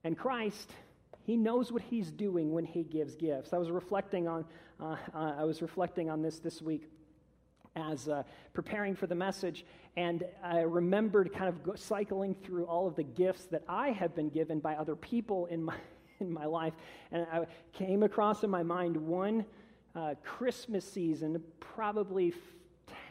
And 0.04 0.18
Christ, 0.18 0.70
he 1.24 1.38
knows 1.38 1.72
what 1.72 1.82
he's 1.82 2.12
doing 2.12 2.52
when 2.52 2.66
he 2.66 2.84
gives 2.84 3.16
gifts. 3.16 3.54
I 3.54 3.58
was 3.58 3.72
reflecting 3.72 4.28
on, 4.28 4.46
uh, 4.80 4.98
uh, 5.14 5.36
I 5.38 5.46
was 5.46 5.62
reflecting 5.62 6.10
on 6.10 6.22
this 6.22 6.40
this 6.40 6.62
week 6.62 6.90
as 7.76 8.08
uh, 8.08 8.24
preparing 8.54 8.96
for 8.96 9.08
the 9.08 9.16
message, 9.16 9.66
and 9.98 10.24
I 10.44 10.62
remembered 10.62 11.34
kind 11.34 11.50
of 11.50 11.80
cycling 11.80 12.36
through 12.44 12.66
all 12.66 12.88
of 12.88 12.96
the 12.96 13.04
gifts 13.04 13.46
that 13.48 13.64
I 13.68 13.90
have 13.92 14.16
been 14.16 14.30
given 14.30 14.60
by 14.60 14.76
other 14.76 14.96
people 14.96 15.46
in 15.48 15.64
my 15.64 15.76
in 16.22 16.32
my 16.32 16.46
life, 16.46 16.74
and 17.12 17.28
I 17.32 17.46
came 17.74 18.04
across 18.04 18.44
in 18.46 18.50
my 18.50 18.64
mind 18.64 18.96
one 18.96 19.46
uh, 19.96 20.16
Christmas 20.24 20.90
season, 20.90 21.42
probably. 21.60 22.34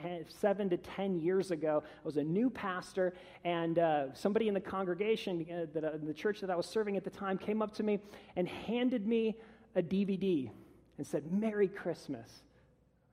Ten, 0.03 0.25
seven 0.29 0.71
to 0.71 0.77
ten 0.77 1.17
years 1.17 1.51
ago, 1.51 1.83
I 1.85 2.07
was 2.07 2.17
a 2.17 2.23
new 2.23 2.49
pastor, 2.49 3.13
and 3.45 3.79
uh, 3.79 4.15
somebody 4.15 4.47
in 4.47 4.55
the 4.55 4.61
congregation, 4.61 5.45
uh, 5.51 5.67
that, 5.75 5.85
uh, 5.85 5.91
the 6.01 6.15
church 6.15 6.41
that 6.41 6.49
I 6.49 6.55
was 6.55 6.65
serving 6.65 6.97
at 6.97 7.03
the 7.03 7.11
time, 7.11 7.37
came 7.37 7.61
up 7.61 7.75
to 7.75 7.83
me 7.83 7.99
and 8.37 8.49
handed 8.49 9.07
me 9.07 9.37
a 9.75 9.83
DVD 9.83 10.49
and 10.97 11.07
said, 11.07 11.31
Merry 11.33 11.69
Christmas. 11.69 12.43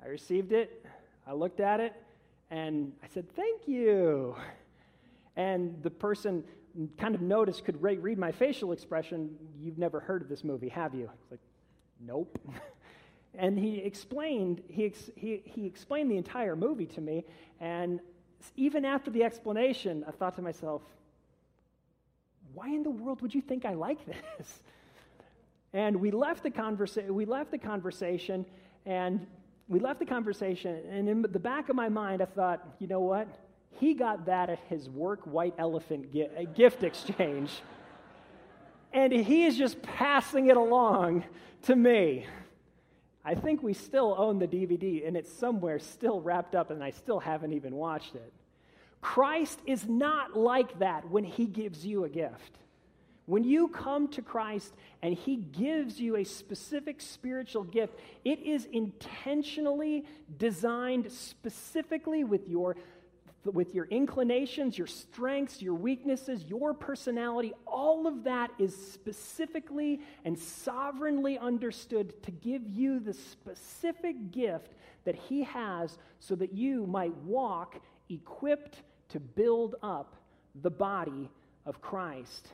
I 0.04 0.08
received 0.08 0.52
it, 0.52 0.86
I 1.26 1.34
looked 1.34 1.60
at 1.60 1.80
it 1.80 1.94
and 2.50 2.92
I 3.04 3.08
said, 3.08 3.30
Thank 3.36 3.68
you. 3.68 4.36
And 5.36 5.82
the 5.82 5.90
person 5.90 6.44
kind 6.98 7.16
of 7.16 7.22
noticed, 7.22 7.66
could 7.66 7.82
read 7.82 8.18
my 8.18 8.32
facial 8.32 8.72
expression. 8.72 9.36
You've 9.60 9.78
never 9.78 10.00
heard 10.00 10.22
of 10.22 10.30
this 10.30 10.44
movie, 10.44 10.70
have 10.70 10.94
you? 10.94 11.10
It's 11.22 11.32
like, 11.32 11.40
Nope. 12.06 12.38
and 13.36 13.58
he 13.58 13.78
explained, 13.78 14.62
he, 14.68 14.86
ex- 14.86 15.12
he, 15.16 15.42
he 15.46 15.66
explained 15.66 16.12
the 16.12 16.18
entire 16.18 16.56
movie 16.56 16.88
to 16.88 17.02
me. 17.02 17.24
And 17.60 18.00
even 18.56 18.86
after 18.86 19.12
the 19.12 19.24
explanation, 19.24 20.04
I 20.08 20.12
thought 20.12 20.36
to 20.36 20.42
myself, 20.42 20.82
why 22.54 22.68
in 22.68 22.84
the 22.84 22.90
world 22.90 23.22
would 23.22 23.34
you 23.34 23.42
think 23.42 23.66
I 23.66 23.74
like 23.74 24.00
this? 24.38 24.62
And 25.74 25.98
we 25.98 26.12
left 26.12 26.44
the, 26.44 26.52
conversa- 26.52 27.10
we 27.10 27.26
left 27.26 27.52
the 27.52 27.58
conversation, 27.58 28.46
and 28.86 29.26
we 29.68 29.80
left 29.80 30.00
the 30.00 30.06
conversation, 30.06 30.82
and 30.90 31.08
in 31.08 31.22
the 31.22 31.40
back 31.40 31.70
of 31.70 31.76
my 31.76 31.90
mind, 31.90 32.22
I 32.22 32.26
thought, 32.26 32.76
you 32.80 32.88
know 32.88 33.00
what? 33.00 33.28
He 33.80 33.94
got 33.94 34.26
that 34.26 34.50
at 34.50 34.60
his 34.70 34.90
work 34.90 35.22
white 35.22 35.54
elephant 35.58 36.16
uh, 36.16 36.44
gift 36.54 36.84
exchange. 36.84 37.52
and 38.94 39.14
he 39.14 39.46
is 39.46 39.58
just 39.58 39.82
passing 39.82 40.48
it 40.48 40.58
along 40.58 41.24
to 41.64 41.76
me. 41.76 42.26
I 43.24 43.36
think 43.36 43.62
we 43.62 43.74
still 43.74 44.16
own 44.18 44.40
the 44.40 44.48
DVD, 44.48 45.08
and 45.08 45.16
it's 45.16 45.32
somewhere 45.32 45.80
still 45.80 46.20
wrapped 46.22 46.56
up, 46.56 46.72
and 46.72 46.84
I 46.84 46.90
still 46.90 47.20
haven't 47.20 47.54
even 47.54 47.76
watched 47.76 48.16
it. 48.16 48.34
Christ 49.00 49.60
is 49.66 49.88
not 49.88 50.36
like 50.38 50.80
that 50.80 51.10
when 51.10 51.24
he 51.24 51.46
gives 51.46 51.86
you 51.86 52.04
a 52.04 52.10
gift. 52.10 52.58
When 53.32 53.46
you 53.46 53.70
come 53.70 54.10
to 54.10 54.22
Christ 54.22 54.74
and 55.02 55.14
He 55.14 55.38
gives 55.38 56.02
you 56.02 56.18
a 56.18 56.26
specific 56.26 57.00
spiritual 57.00 57.64
gift, 57.64 57.98
it 58.26 58.40
is 58.40 58.68
intentionally 58.74 60.04
designed 60.38 61.10
specifically 61.10 62.26
with 62.26 62.50
your 62.50 62.76
with 63.46 63.74
your 63.74 63.86
inclinations, 63.86 64.78
your 64.78 64.86
strengths, 64.86 65.62
your 65.62 65.76
weaknesses, 65.76 66.44
your 66.44 66.74
personality, 66.74 67.54
all 67.66 68.06
of 68.06 68.26
that 68.26 68.52
is 68.60 68.76
specifically 68.76 70.02
and 70.26 70.38
sovereignly 70.38 71.38
understood 71.38 72.22
to 72.24 72.32
give 72.32 72.68
you 72.68 73.00
the 73.00 73.14
specific 73.14 74.32
gift 74.32 74.74
that 75.06 75.16
He 75.16 75.44
has 75.44 75.98
so 76.20 76.36
that 76.36 76.52
you 76.52 76.86
might 76.86 77.16
walk 77.20 77.82
equipped 78.10 78.82
to 79.08 79.22
build 79.22 79.76
up 79.82 80.18
the 80.62 80.70
body 80.70 81.30
of 81.66 81.82
Christ. 81.82 82.50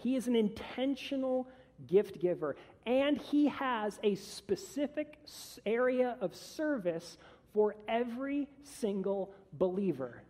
He 0.00 0.16
is 0.16 0.26
an 0.26 0.36
intentional 0.36 1.48
gift 1.86 2.20
giver, 2.20 2.56
and 2.86 3.18
he 3.18 3.48
has 3.48 3.98
a 4.02 4.14
specific 4.14 5.18
area 5.64 6.16
of 6.20 6.34
service 6.34 7.18
for 7.52 7.76
every 7.88 8.48
single 8.62 9.32
believer. 9.52 10.22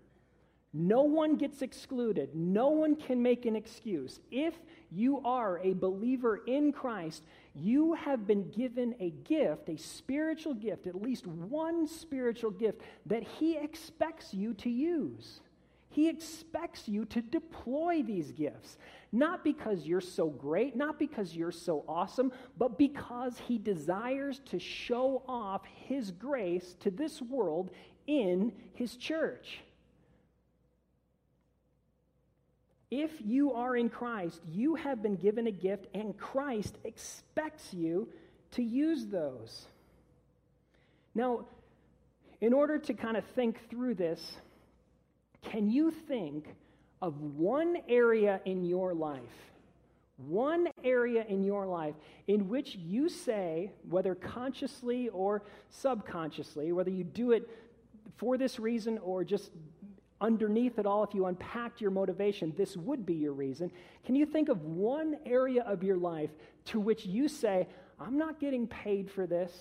No 0.73 1.03
one 1.03 1.37
gets 1.37 1.63
excluded. 1.63 2.35
No 2.35 2.69
one 2.69 2.95
can 2.95 3.21
make 3.21 3.45
an 3.45 3.57
excuse. 3.57 4.21
If 4.31 4.55
you 4.93 5.21
are 5.25 5.59
a 5.65 5.73
believer 5.73 6.43
in 6.47 6.71
Christ, 6.71 7.25
you 7.55 7.95
have 7.95 8.25
been 8.27 8.51
given 8.51 8.95
a 9.01 9.11
gift, 9.11 9.69
a 9.69 9.77
spiritual 9.77 10.55
gift, 10.55 10.87
at 10.87 10.95
least 10.95 11.27
one 11.27 11.89
spiritual 11.89 12.53
gift 12.53 12.83
that 13.07 13.25
He 13.25 13.57
expects 13.57 14.33
you 14.33 14.55
to 14.55 14.71
use. 14.71 15.41
He 15.91 16.09
expects 16.09 16.89
you 16.89 17.05
to 17.07 17.21
deploy 17.21 18.03
these 18.03 18.31
gifts. 18.31 18.79
Not 19.13 19.43
because 19.43 19.85
you're 19.85 20.01
so 20.01 20.29
great, 20.29 20.77
not 20.77 21.01
because 21.01 21.35
you're 21.35 21.51
so 21.51 21.85
awesome, 21.89 22.33
but 22.57 22.79
because 22.79 23.37
He 23.49 23.59
desires 23.59 24.41
to 24.51 24.61
show 24.61 25.23
off 25.27 25.63
His 25.89 26.13
grace 26.13 26.77
to 26.81 26.93
this 26.93 27.21
world 27.21 27.71
in 28.07 28.53
His 28.75 28.97
church. 28.97 29.61
If 32.93 33.11
you 33.21 33.53
are 33.53 33.77
in 33.77 33.89
Christ, 33.89 34.41
you 34.51 34.77
have 34.77 35.03
been 35.03 35.17
given 35.17 35.49
a 35.49 35.53
gift, 35.53 35.87
and 35.93 36.17
Christ 36.17 36.79
expects 36.85 37.75
you 37.75 38.09
to 38.53 38.63
use 38.63 39.07
those. 39.07 39.67
Now, 41.15 41.47
in 42.41 42.53
order 42.53 42.79
to 42.79 42.95
kind 42.95 43.17
of 43.17 43.25
think 43.35 43.69
through 43.69 43.95
this, 43.95 44.37
can 45.43 45.71
you 45.71 45.91
think 45.91 46.55
of 47.03 47.21
one 47.21 47.79
area 47.89 48.41
in 48.45 48.65
your 48.65 48.95
life, 48.95 49.21
one 50.17 50.69
area 50.85 51.25
in 51.29 51.43
your 51.43 51.67
life 51.67 51.95
in 52.27 52.49
which 52.49 52.77
you 52.77 53.09
say, 53.09 53.71
whether 53.89 54.15
consciously 54.15 55.09
or 55.09 55.43
subconsciously, 55.71 56.73
whether 56.73 56.91
you 56.91 57.05
do 57.05 57.33
it 57.33 57.49
for 58.17 58.37
this 58.37 58.59
reason 58.59 58.99
or 58.99 59.25
just 59.25 59.51
underneath 60.21 60.79
it 60.79 60.85
all, 60.85 61.03
if 61.03 61.15
you 61.15 61.27
unpacked 61.27 61.81
your 61.81 61.91
motivation, 61.91 62.53
this 62.57 62.77
would 62.77 63.07
be 63.07 63.15
your 63.15 63.33
reason. 63.33 63.71
Can 64.05 64.15
you 64.15 64.27
think 64.27 64.51
of 64.51 64.63
one 64.63 65.17
area 65.25 65.63
of 65.63 65.83
your 65.83 65.97
life 65.97 66.31
to 66.67 66.79
which 66.79 67.07
you 67.07 67.27
say, 67.27 67.67
I'm 67.99 68.19
not 68.19 68.39
getting 68.39 68.67
paid 68.67 69.11
for 69.11 69.27
this? 69.27 69.53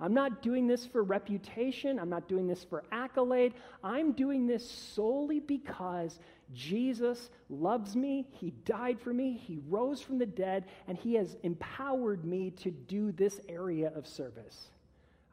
I'm 0.00 0.14
not 0.14 0.42
doing 0.42 0.66
this 0.66 0.86
for 0.86 1.02
reputation. 1.02 1.98
I'm 1.98 2.08
not 2.08 2.28
doing 2.28 2.46
this 2.46 2.64
for 2.64 2.84
accolade. 2.90 3.54
I'm 3.84 4.12
doing 4.12 4.46
this 4.46 4.68
solely 4.68 5.40
because 5.40 6.18
Jesus 6.54 7.30
loves 7.50 7.94
me. 7.94 8.26
He 8.30 8.52
died 8.64 8.98
for 9.00 9.12
me. 9.12 9.36
He 9.36 9.58
rose 9.68 10.00
from 10.00 10.18
the 10.18 10.26
dead, 10.26 10.64
and 10.88 10.96
He 10.96 11.14
has 11.14 11.36
empowered 11.42 12.24
me 12.24 12.50
to 12.62 12.70
do 12.70 13.12
this 13.12 13.40
area 13.48 13.92
of 13.94 14.06
service. 14.06 14.70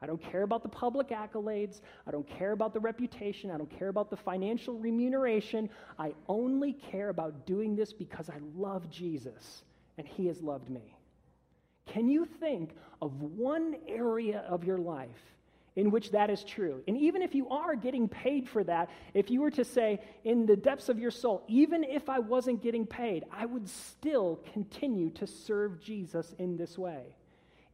I 0.00 0.06
don't 0.06 0.22
care 0.22 0.42
about 0.42 0.62
the 0.62 0.68
public 0.68 1.08
accolades. 1.08 1.80
I 2.06 2.12
don't 2.12 2.28
care 2.28 2.52
about 2.52 2.72
the 2.72 2.80
reputation. 2.80 3.50
I 3.50 3.58
don't 3.58 3.70
care 3.78 3.88
about 3.88 4.10
the 4.10 4.16
financial 4.16 4.78
remuneration. 4.78 5.68
I 5.98 6.12
only 6.28 6.72
care 6.74 7.08
about 7.08 7.46
doing 7.46 7.74
this 7.74 7.92
because 7.92 8.30
I 8.30 8.36
love 8.56 8.88
Jesus 8.90 9.64
and 9.96 10.06
he 10.06 10.26
has 10.28 10.40
loved 10.40 10.70
me. 10.70 10.97
Can 11.88 12.08
you 12.08 12.24
think 12.24 12.70
of 13.00 13.20
one 13.22 13.76
area 13.86 14.44
of 14.48 14.64
your 14.64 14.78
life 14.78 15.08
in 15.76 15.90
which 15.90 16.10
that 16.10 16.30
is 16.30 16.44
true? 16.44 16.82
And 16.86 16.96
even 16.96 17.22
if 17.22 17.34
you 17.34 17.48
are 17.48 17.74
getting 17.74 18.08
paid 18.08 18.48
for 18.48 18.62
that, 18.64 18.90
if 19.14 19.30
you 19.30 19.40
were 19.40 19.50
to 19.52 19.64
say 19.64 20.00
in 20.24 20.46
the 20.46 20.56
depths 20.56 20.88
of 20.88 20.98
your 20.98 21.10
soul, 21.10 21.44
even 21.48 21.84
if 21.84 22.08
I 22.08 22.18
wasn't 22.18 22.62
getting 22.62 22.86
paid, 22.86 23.24
I 23.32 23.46
would 23.46 23.68
still 23.68 24.40
continue 24.52 25.10
to 25.10 25.26
serve 25.26 25.80
Jesus 25.80 26.34
in 26.38 26.56
this 26.56 26.76
way. 26.76 27.04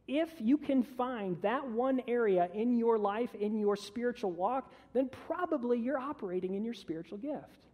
If 0.07 0.29
you 0.39 0.57
can 0.57 0.83
find 0.83 1.41
that 1.41 1.67
one 1.67 2.01
area 2.07 2.47
in 2.53 2.77
your 2.77 2.99
life, 2.99 3.33
in 3.33 3.57
your 3.57 3.75
spiritual 3.75 4.31
walk, 4.31 4.71
then 4.93 5.09
probably 5.27 5.79
you're 5.79 5.97
operating 5.97 6.53
in 6.53 6.63
your 6.63 6.75
spiritual 6.75 7.17
gift. 7.17 7.64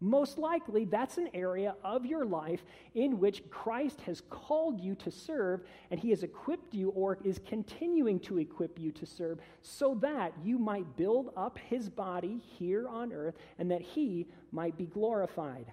Most 0.00 0.36
likely, 0.36 0.84
that's 0.84 1.16
an 1.16 1.30
area 1.32 1.74
of 1.82 2.04
your 2.04 2.26
life 2.26 2.64
in 2.94 3.18
which 3.18 3.48
Christ 3.48 4.00
has 4.02 4.20
called 4.28 4.78
you 4.78 4.94
to 4.96 5.10
serve, 5.10 5.62
and 5.90 5.98
He 5.98 6.10
has 6.10 6.22
equipped 6.22 6.74
you 6.74 6.90
or 6.90 7.18
is 7.24 7.40
continuing 7.46 8.20
to 8.20 8.38
equip 8.38 8.78
you 8.78 8.92
to 8.92 9.06
serve 9.06 9.38
so 9.62 9.94
that 10.02 10.34
you 10.44 10.58
might 10.58 10.96
build 10.98 11.32
up 11.34 11.58
His 11.58 11.88
body 11.88 12.42
here 12.58 12.86
on 12.86 13.10
earth 13.12 13.36
and 13.58 13.70
that 13.70 13.80
He 13.80 14.26
might 14.52 14.76
be 14.76 14.84
glorified. 14.84 15.72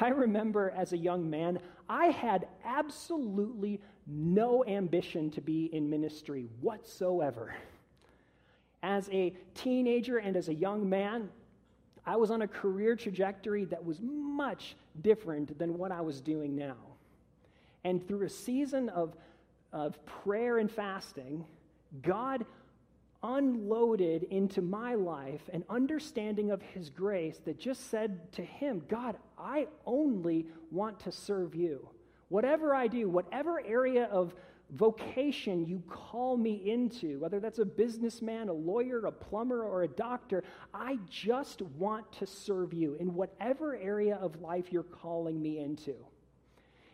I 0.00 0.08
remember 0.08 0.72
as 0.76 0.92
a 0.92 0.98
young 0.98 1.28
man, 1.28 1.58
I 1.88 2.06
had 2.06 2.46
absolutely 2.64 3.80
no 4.06 4.64
ambition 4.64 5.30
to 5.32 5.40
be 5.40 5.66
in 5.74 5.90
ministry 5.90 6.48
whatsoever. 6.60 7.54
As 8.86 9.08
a 9.10 9.34
teenager 9.56 10.18
and 10.18 10.36
as 10.36 10.48
a 10.48 10.54
young 10.54 10.88
man, 10.88 11.28
I 12.06 12.14
was 12.14 12.30
on 12.30 12.42
a 12.42 12.46
career 12.46 12.94
trajectory 12.94 13.64
that 13.64 13.84
was 13.84 13.98
much 14.00 14.76
different 15.02 15.58
than 15.58 15.76
what 15.76 15.90
I 15.90 16.02
was 16.02 16.20
doing 16.20 16.54
now. 16.54 16.76
And 17.82 18.06
through 18.06 18.24
a 18.24 18.28
season 18.28 18.88
of, 18.90 19.16
of 19.72 19.98
prayer 20.06 20.58
and 20.58 20.70
fasting, 20.70 21.44
God 22.00 22.46
unloaded 23.24 24.22
into 24.24 24.62
my 24.62 24.94
life 24.94 25.50
an 25.52 25.64
understanding 25.68 26.52
of 26.52 26.62
His 26.62 26.88
grace 26.88 27.40
that 27.44 27.58
just 27.58 27.90
said 27.90 28.30
to 28.34 28.42
Him, 28.44 28.84
God, 28.86 29.16
I 29.36 29.66
only 29.84 30.46
want 30.70 31.00
to 31.00 31.10
serve 31.10 31.56
you. 31.56 31.88
Whatever 32.28 32.72
I 32.72 32.86
do, 32.86 33.08
whatever 33.08 33.60
area 33.66 34.04
of 34.12 34.32
vocation 34.70 35.64
you 35.64 35.82
call 35.88 36.36
me 36.36 36.70
into, 36.70 37.18
whether 37.20 37.40
that's 37.40 37.58
a 37.58 37.64
businessman, 37.64 38.48
a 38.48 38.52
lawyer, 38.52 39.06
a 39.06 39.12
plumber, 39.12 39.62
or 39.62 39.82
a 39.82 39.88
doctor, 39.88 40.42
I 40.74 40.98
just 41.08 41.62
want 41.62 42.10
to 42.14 42.26
serve 42.26 42.74
you 42.74 42.94
in 42.94 43.14
whatever 43.14 43.76
area 43.76 44.16
of 44.16 44.40
life 44.40 44.72
you're 44.72 44.82
calling 44.82 45.40
me 45.40 45.58
into. 45.58 45.94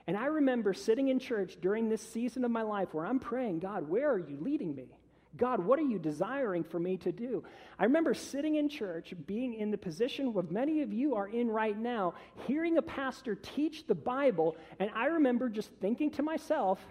And 0.06 0.16
I 0.16 0.26
remember 0.26 0.74
sitting 0.74 1.08
in 1.08 1.18
church 1.18 1.58
during 1.60 1.88
this 1.88 2.02
season 2.02 2.44
of 2.44 2.50
my 2.50 2.62
life 2.62 2.92
where 2.92 3.06
I'm 3.06 3.20
praying, 3.20 3.60
God, 3.60 3.88
where 3.88 4.10
are 4.10 4.18
you 4.18 4.36
leading 4.40 4.74
me? 4.74 4.88
God, 5.36 5.64
what 5.64 5.78
are 5.78 5.82
you 5.82 5.98
desiring 5.98 6.62
for 6.62 6.78
me 6.78 6.98
to 6.98 7.12
do? 7.12 7.42
I 7.78 7.84
remember 7.84 8.12
sitting 8.12 8.56
in 8.56 8.68
church, 8.68 9.14
being 9.26 9.54
in 9.54 9.70
the 9.70 9.78
position 9.78 10.34
where 10.34 10.44
many 10.50 10.82
of 10.82 10.92
you 10.92 11.14
are 11.14 11.28
in 11.28 11.48
right 11.48 11.78
now, 11.78 12.14
hearing 12.46 12.76
a 12.76 12.82
pastor 12.82 13.34
teach 13.34 13.86
the 13.86 13.94
Bible, 13.94 14.56
and 14.78 14.90
I 14.94 15.06
remember 15.06 15.48
just 15.48 15.70
thinking 15.80 16.10
to 16.12 16.22
myself, 16.22 16.84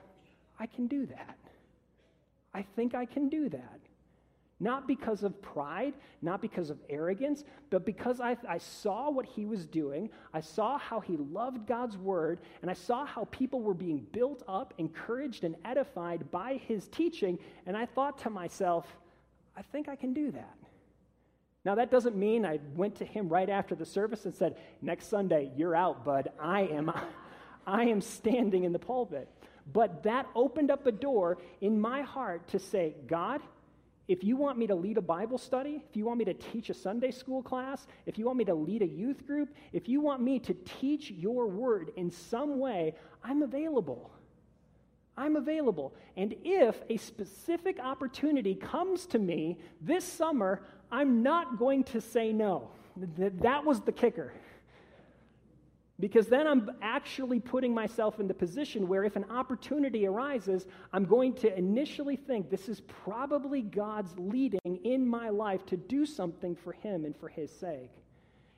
I 0.62 0.68
can 0.68 0.86
do 0.86 1.08
that. 1.08 1.38
I 2.54 2.62
think 2.76 2.94
I 2.94 3.06
can 3.06 3.30
do 3.30 3.50
that. 3.50 3.80
Not 4.60 4.88
because 4.88 5.24
of 5.24 5.42
pride, 5.42 5.96
not 6.22 6.40
because 6.40 6.70
of 6.70 6.78
arrogance, 6.88 7.44
but 7.72 7.84
because 7.84 8.22
I, 8.22 8.38
I, 8.48 8.60
saw 8.60 9.10
what 9.10 9.26
he 9.26 9.44
was 9.46 9.66
doing. 9.66 10.12
I 10.36 10.42
saw 10.42 10.78
how 10.78 11.00
he 11.00 11.18
loved 11.18 11.66
God's 11.66 11.98
word, 11.98 12.42
and 12.62 12.70
I 12.70 12.76
saw 12.76 13.04
how 13.04 13.28
people 13.32 13.62
were 13.62 13.74
being 13.74 14.06
built 14.12 14.44
up, 14.48 14.76
encouraged, 14.78 15.46
and 15.46 15.56
edified 15.66 16.30
by 16.30 16.62
his 16.68 16.88
teaching. 16.90 17.40
And 17.66 17.76
I 17.76 17.88
thought 17.88 18.20
to 18.20 18.30
myself, 18.30 18.86
I 19.58 19.64
think 19.64 19.90
I 19.90 19.96
can 19.96 20.14
do 20.14 20.30
that. 20.30 20.58
Now, 21.66 21.74
that 21.74 21.90
doesn't 21.90 22.16
mean 22.16 22.46
I 22.46 22.60
went 22.76 22.98
to 22.98 23.06
him 23.06 23.30
right 23.30 23.50
after 23.50 23.74
the 23.74 23.86
service 23.86 24.26
and 24.26 24.36
said, 24.36 24.58
Next 24.80 25.08
Sunday, 25.08 25.52
you're 25.58 25.76
out, 25.76 26.06
bud. 26.06 26.30
I 26.40 26.62
am, 26.62 26.92
I 27.66 27.86
am 27.86 28.02
standing 28.02 28.64
in 28.64 28.74
the 28.74 28.80
pulpit. 28.80 29.28
But 29.72 30.04
that 30.04 30.28
opened 30.36 30.72
up 30.72 30.86
a 30.88 30.92
door 30.92 31.38
in 31.62 31.80
my 31.80 32.02
heart 32.02 32.48
to 32.50 32.60
say, 32.60 32.96
God, 33.08 33.42
if 34.08 34.24
you 34.24 34.36
want 34.36 34.58
me 34.58 34.68
to 34.68 34.76
lead 34.76 34.98
a 34.98 35.02
Bible 35.02 35.38
study, 35.38 35.84
if 35.90 35.96
you 35.96 36.06
want 36.06 36.20
me 36.20 36.26
to 36.26 36.34
teach 36.34 36.70
a 36.70 36.74
Sunday 36.74 37.12
school 37.12 37.42
class, 37.42 37.88
if 38.06 38.18
you 38.18 38.26
want 38.26 38.38
me 38.38 38.46
to 38.46 38.54
lead 38.54 38.82
a 38.82 38.88
youth 38.88 39.26
group, 39.26 39.50
if 39.72 39.88
you 39.88 40.02
want 40.02 40.22
me 40.22 40.40
to 40.40 40.54
teach 40.54 41.12
your 41.12 41.48
word 41.48 41.92
in 41.96 42.12
some 42.12 42.60
way, 42.60 42.96
I'm 43.24 43.42
available. 43.42 44.12
I'm 45.16 45.36
available. 45.36 45.94
And 46.18 46.36
if 46.44 46.82
a 46.90 46.98
specific 46.98 47.80
opportunity 47.80 48.56
comes 48.56 49.06
to 49.08 49.20
me 49.20 49.58
this 49.80 50.04
summer, 50.04 50.62
I'm 50.92 51.24
not 51.24 51.58
going 51.58 51.84
to 51.86 52.02
say 52.02 52.34
no. 52.34 52.70
That 52.98 53.64
was 53.64 53.82
the 53.82 53.92
kicker. 53.92 54.34
Because 56.02 56.26
then 56.26 56.48
I'm 56.48 56.68
actually 56.82 57.40
putting 57.40 57.76
myself 57.76 58.20
in 58.20 58.28
the 58.28 58.34
position 58.34 58.88
where 58.88 59.04
if 59.04 59.16
an 59.16 59.26
opportunity 59.30 60.08
arises, 60.08 60.66
I'm 60.92 61.06
going 61.06 61.34
to 61.36 61.56
initially 61.56 62.16
think 62.16 62.50
this 62.50 62.68
is 62.68 62.82
probably 62.82 63.62
God's 63.62 64.12
leading 64.18 64.80
in 64.84 65.06
my 65.06 65.30
life 65.30 65.64
to 65.68 65.78
do 65.78 66.08
something 66.08 66.56
for 66.56 66.72
Him 66.74 67.06
and 67.06 67.16
for 67.16 67.30
His 67.30 67.52
sake. 67.52 67.92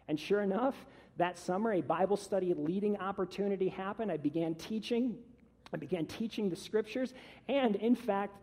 And 0.08 0.18
sure 0.18 0.42
enough, 0.42 0.86
that 1.18 1.38
summer, 1.38 1.74
a 1.74 1.82
Bible 1.82 2.16
study 2.16 2.54
leading 2.58 2.96
opportunity 2.98 3.68
happened. 3.68 4.10
I 4.10 4.18
began 4.18 4.56
teaching. 4.56 5.18
I 5.74 5.78
began 5.78 6.06
teaching 6.06 6.50
the 6.50 6.56
scriptures. 6.56 7.14
And 7.50 7.76
in 7.76 7.96
fact, 7.96 8.38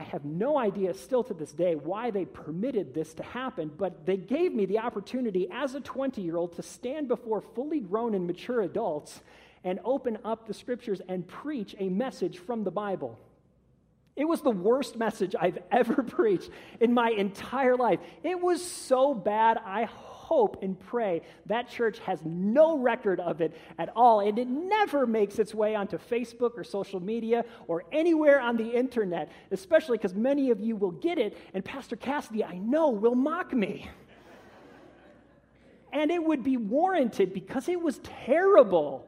I 0.00 0.04
have 0.04 0.24
no 0.24 0.56
idea 0.56 0.94
still 0.94 1.22
to 1.24 1.34
this 1.34 1.52
day 1.52 1.74
why 1.74 2.10
they 2.10 2.24
permitted 2.24 2.94
this 2.94 3.12
to 3.14 3.22
happen, 3.22 3.70
but 3.76 4.06
they 4.06 4.16
gave 4.16 4.54
me 4.54 4.64
the 4.64 4.78
opportunity 4.78 5.46
as 5.52 5.74
a 5.74 5.80
20 5.80 6.22
year 6.22 6.38
old 6.38 6.56
to 6.56 6.62
stand 6.62 7.06
before 7.06 7.42
fully 7.42 7.80
grown 7.80 8.14
and 8.14 8.26
mature 8.26 8.62
adults 8.62 9.20
and 9.62 9.78
open 9.84 10.16
up 10.24 10.46
the 10.46 10.54
scriptures 10.54 11.02
and 11.06 11.28
preach 11.28 11.76
a 11.78 11.90
message 11.90 12.38
from 12.38 12.64
the 12.64 12.70
Bible. 12.70 13.18
It 14.16 14.24
was 14.24 14.40
the 14.40 14.50
worst 14.50 14.96
message 14.96 15.34
I've 15.38 15.58
ever 15.70 16.02
preached 16.02 16.48
in 16.80 16.94
my 16.94 17.10
entire 17.10 17.76
life. 17.76 18.00
It 18.22 18.40
was 18.40 18.64
so 18.64 19.12
bad, 19.12 19.58
I 19.62 19.84
hope 20.30 20.62
and 20.62 20.78
pray 20.78 21.20
that 21.46 21.68
church 21.68 21.98
has 21.98 22.20
no 22.24 22.78
record 22.78 23.18
of 23.18 23.40
it 23.40 23.52
at 23.78 23.88
all, 23.96 24.20
and 24.20 24.38
it 24.38 24.46
never 24.46 25.04
makes 25.04 25.40
its 25.40 25.52
way 25.52 25.74
onto 25.74 25.98
Facebook 25.98 26.56
or 26.56 26.62
social 26.62 27.00
media 27.00 27.44
or 27.66 27.82
anywhere 27.90 28.40
on 28.40 28.56
the 28.56 28.68
internet, 28.70 29.28
especially 29.50 29.98
because 29.98 30.14
many 30.14 30.52
of 30.52 30.60
you 30.60 30.76
will 30.76 30.92
get 30.92 31.18
it, 31.18 31.36
and 31.52 31.64
Pastor 31.64 31.96
Cassidy, 31.96 32.44
I 32.44 32.58
know, 32.58 32.90
will 32.90 33.16
mock 33.16 33.52
me. 33.52 33.90
and 35.92 36.12
it 36.12 36.22
would 36.22 36.44
be 36.44 36.56
warranted 36.56 37.34
because 37.34 37.68
it 37.68 37.82
was 37.82 37.98
terrible. 38.04 39.04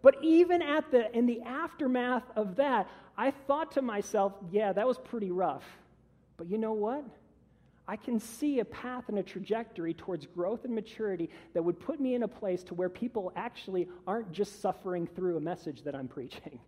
But 0.00 0.14
even 0.22 0.62
at 0.62 0.92
the 0.92 1.10
in 1.16 1.26
the 1.26 1.40
aftermath 1.42 2.22
of 2.36 2.54
that, 2.56 2.88
I 3.18 3.32
thought 3.32 3.72
to 3.72 3.82
myself, 3.82 4.32
yeah, 4.52 4.72
that 4.72 4.86
was 4.86 4.98
pretty 4.98 5.32
rough. 5.32 5.64
But 6.36 6.46
you 6.48 6.56
know 6.56 6.72
what? 6.72 7.04
I 7.92 7.96
can 7.96 8.18
see 8.18 8.60
a 8.60 8.64
path 8.64 9.10
and 9.10 9.18
a 9.18 9.22
trajectory 9.22 9.92
towards 9.92 10.24
growth 10.24 10.64
and 10.64 10.74
maturity 10.74 11.28
that 11.52 11.62
would 11.62 11.78
put 11.78 12.00
me 12.00 12.14
in 12.14 12.22
a 12.22 12.28
place 12.28 12.64
to 12.64 12.74
where 12.74 12.88
people 12.88 13.30
actually 13.36 13.86
aren't 14.06 14.32
just 14.32 14.62
suffering 14.62 15.06
through 15.06 15.36
a 15.36 15.40
message 15.40 15.82
that 15.82 15.94
I'm 15.94 16.08
preaching. 16.16 16.58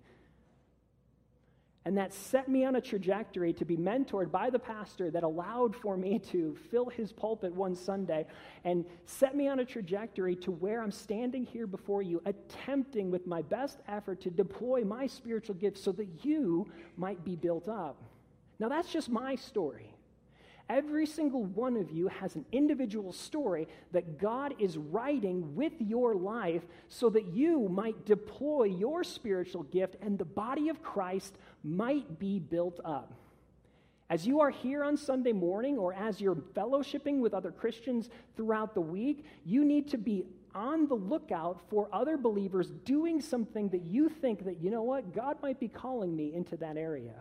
And 1.86 1.96
that 1.96 2.12
set 2.12 2.48
me 2.50 2.66
on 2.66 2.76
a 2.76 2.80
trajectory 2.82 3.54
to 3.54 3.64
be 3.64 3.74
mentored 3.74 4.30
by 4.30 4.50
the 4.50 4.58
pastor 4.58 5.10
that 5.12 5.22
allowed 5.22 5.74
for 5.74 5.96
me 5.96 6.18
to 6.30 6.58
fill 6.70 6.90
his 6.90 7.10
pulpit 7.10 7.54
one 7.54 7.74
Sunday 7.74 8.26
and 8.64 8.84
set 9.06 9.34
me 9.34 9.48
on 9.48 9.60
a 9.60 9.64
trajectory 9.64 10.36
to 10.36 10.50
where 10.50 10.82
I'm 10.82 10.92
standing 10.92 11.46
here 11.46 11.66
before 11.66 12.02
you, 12.02 12.20
attempting 12.26 13.10
with 13.10 13.26
my 13.26 13.40
best 13.40 13.78
effort 13.88 14.20
to 14.20 14.30
deploy 14.30 14.84
my 14.84 15.06
spiritual 15.06 15.54
gifts 15.54 15.80
so 15.80 15.92
that 15.92 16.22
you 16.22 16.70
might 16.98 17.24
be 17.24 17.34
built 17.34 17.66
up. 17.66 17.96
Now, 18.58 18.68
that's 18.68 18.92
just 18.92 19.08
my 19.08 19.36
story. 19.36 19.93
Every 20.68 21.04
single 21.04 21.44
one 21.44 21.76
of 21.76 21.90
you 21.90 22.08
has 22.08 22.36
an 22.36 22.46
individual 22.50 23.12
story 23.12 23.68
that 23.92 24.18
God 24.18 24.54
is 24.58 24.78
writing 24.78 25.54
with 25.54 25.74
your 25.78 26.14
life 26.14 26.62
so 26.88 27.10
that 27.10 27.26
you 27.26 27.68
might 27.68 28.06
deploy 28.06 28.64
your 28.64 29.04
spiritual 29.04 29.64
gift 29.64 29.96
and 30.00 30.18
the 30.18 30.24
body 30.24 30.70
of 30.70 30.82
Christ 30.82 31.36
might 31.62 32.18
be 32.18 32.38
built 32.38 32.80
up. 32.84 33.12
As 34.08 34.26
you 34.26 34.40
are 34.40 34.50
here 34.50 34.84
on 34.84 34.96
Sunday 34.96 35.32
morning 35.32 35.76
or 35.76 35.92
as 35.92 36.20
you're 36.20 36.34
fellowshipping 36.34 37.20
with 37.20 37.34
other 37.34 37.50
Christians 37.50 38.08
throughout 38.36 38.74
the 38.74 38.80
week, 38.80 39.24
you 39.44 39.64
need 39.64 39.88
to 39.88 39.98
be 39.98 40.24
on 40.54 40.86
the 40.86 40.94
lookout 40.94 41.60
for 41.68 41.88
other 41.92 42.16
believers 42.16 42.70
doing 42.84 43.20
something 43.20 43.68
that 43.70 43.82
you 43.82 44.08
think 44.08 44.44
that, 44.44 44.62
you 44.62 44.70
know 44.70 44.82
what, 44.82 45.14
God 45.14 45.36
might 45.42 45.58
be 45.58 45.68
calling 45.68 46.14
me 46.14 46.32
into 46.34 46.56
that 46.58 46.76
area. 46.76 47.14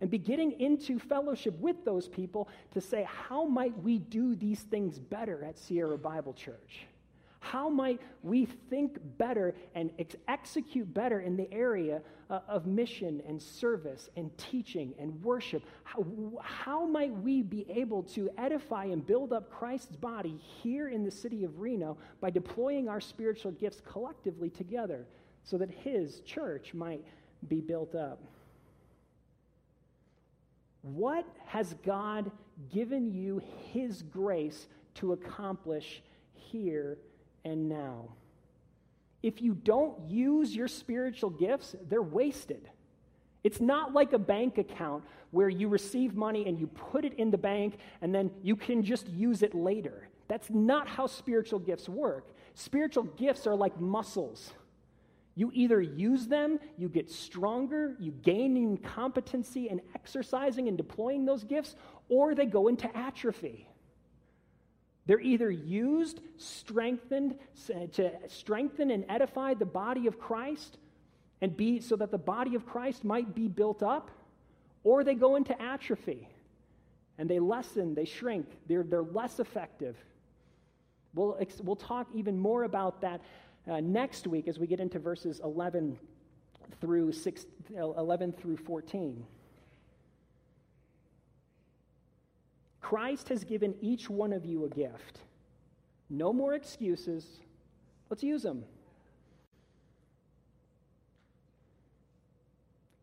And 0.00 0.10
be 0.10 0.18
getting 0.18 0.60
into 0.60 0.98
fellowship 0.98 1.58
with 1.60 1.84
those 1.84 2.08
people 2.08 2.48
to 2.72 2.80
say, 2.80 3.06
how 3.08 3.44
might 3.44 3.76
we 3.82 3.98
do 3.98 4.34
these 4.34 4.60
things 4.60 4.98
better 4.98 5.44
at 5.44 5.58
Sierra 5.58 5.96
Bible 5.96 6.34
Church? 6.34 6.86
How 7.44 7.68
might 7.68 8.00
we 8.22 8.46
think 8.46 8.96
better 9.18 9.54
and 9.74 9.90
ex- 9.98 10.16
execute 10.28 10.92
better 10.94 11.20
in 11.20 11.36
the 11.36 11.52
area 11.52 12.00
uh, 12.30 12.40
of 12.48 12.66
mission 12.66 13.22
and 13.28 13.40
service 13.40 14.08
and 14.16 14.36
teaching 14.38 14.94
and 14.98 15.22
worship? 15.22 15.62
How, 15.84 16.06
how 16.40 16.86
might 16.86 17.12
we 17.12 17.42
be 17.42 17.66
able 17.68 18.02
to 18.14 18.30
edify 18.38 18.86
and 18.86 19.06
build 19.06 19.34
up 19.34 19.50
Christ's 19.50 19.94
body 19.94 20.38
here 20.62 20.88
in 20.88 21.04
the 21.04 21.10
city 21.10 21.44
of 21.44 21.60
Reno 21.60 21.98
by 22.18 22.30
deploying 22.30 22.88
our 22.88 23.00
spiritual 23.00 23.52
gifts 23.52 23.82
collectively 23.86 24.48
together 24.48 25.06
so 25.42 25.58
that 25.58 25.70
his 25.70 26.20
church 26.20 26.72
might 26.72 27.04
be 27.48 27.60
built 27.60 27.94
up? 27.94 28.22
What 30.84 31.26
has 31.46 31.74
God 31.84 32.30
given 32.72 33.12
you 33.12 33.42
his 33.72 34.02
grace 34.02 34.68
to 34.94 35.12
accomplish 35.12 36.02
here 36.34 36.98
and 37.44 37.68
now. 37.68 38.08
If 39.22 39.40
you 39.40 39.54
don't 39.54 40.08
use 40.08 40.54
your 40.54 40.68
spiritual 40.68 41.30
gifts, 41.30 41.74
they're 41.88 42.02
wasted. 42.02 42.68
It's 43.42 43.60
not 43.60 43.92
like 43.92 44.12
a 44.12 44.18
bank 44.18 44.58
account 44.58 45.04
where 45.30 45.48
you 45.48 45.68
receive 45.68 46.14
money 46.14 46.46
and 46.46 46.58
you 46.58 46.66
put 46.66 47.04
it 47.04 47.14
in 47.14 47.30
the 47.30 47.38
bank 47.38 47.78
and 48.00 48.14
then 48.14 48.30
you 48.42 48.56
can 48.56 48.82
just 48.82 49.08
use 49.08 49.42
it 49.42 49.54
later. 49.54 50.08
That's 50.28 50.48
not 50.50 50.88
how 50.88 51.06
spiritual 51.06 51.58
gifts 51.58 51.88
work. 51.88 52.28
Spiritual 52.54 53.04
gifts 53.04 53.46
are 53.46 53.54
like 53.54 53.78
muscles. 53.80 54.52
You 55.36 55.50
either 55.52 55.80
use 55.80 56.26
them, 56.28 56.60
you 56.78 56.88
get 56.88 57.10
stronger, 57.10 57.96
you 57.98 58.12
gain 58.12 58.56
in 58.56 58.76
competency 58.76 59.68
and 59.68 59.80
exercising 59.94 60.68
and 60.68 60.76
deploying 60.76 61.24
those 61.24 61.42
gifts, 61.42 61.74
or 62.08 62.34
they 62.34 62.46
go 62.46 62.68
into 62.68 62.94
atrophy. 62.96 63.68
They're 65.06 65.20
either 65.20 65.50
used, 65.50 66.20
strengthened 66.36 67.36
to 67.92 68.12
strengthen 68.28 68.90
and 68.90 69.04
edify 69.08 69.54
the 69.54 69.66
body 69.66 70.06
of 70.06 70.18
Christ 70.18 70.78
and 71.40 71.56
be 71.56 71.80
so 71.80 71.96
that 71.96 72.10
the 72.10 72.18
body 72.18 72.54
of 72.54 72.64
Christ 72.64 73.04
might 73.04 73.34
be 73.34 73.48
built 73.48 73.82
up, 73.82 74.10
or 74.82 75.04
they 75.04 75.14
go 75.14 75.36
into 75.36 75.60
atrophy 75.60 76.28
and 77.18 77.28
they 77.28 77.38
lessen, 77.38 77.94
they 77.94 78.04
shrink, 78.04 78.46
they're, 78.66 78.82
they're 78.82 79.02
less 79.02 79.40
effective. 79.40 79.96
We'll, 81.14 81.38
we'll 81.62 81.76
talk 81.76 82.08
even 82.14 82.38
more 82.38 82.64
about 82.64 83.00
that 83.02 83.20
uh, 83.70 83.80
next 83.80 84.26
week 84.26 84.48
as 84.48 84.58
we 84.58 84.66
get 84.66 84.80
into 84.80 84.98
verses 84.98 85.40
11 85.42 85.98
through 86.80 87.12
6, 87.12 87.46
11 87.76 88.32
through 88.32 88.56
14. 88.56 89.24
Christ 92.80 93.28
has 93.30 93.44
given 93.44 93.74
each 93.80 94.10
one 94.10 94.32
of 94.32 94.44
you 94.44 94.66
a 94.66 94.68
gift. 94.68 95.20
No 96.10 96.32
more 96.32 96.52
excuses. 96.52 97.26
Let's 98.10 98.22
use 98.22 98.42
them. 98.42 98.64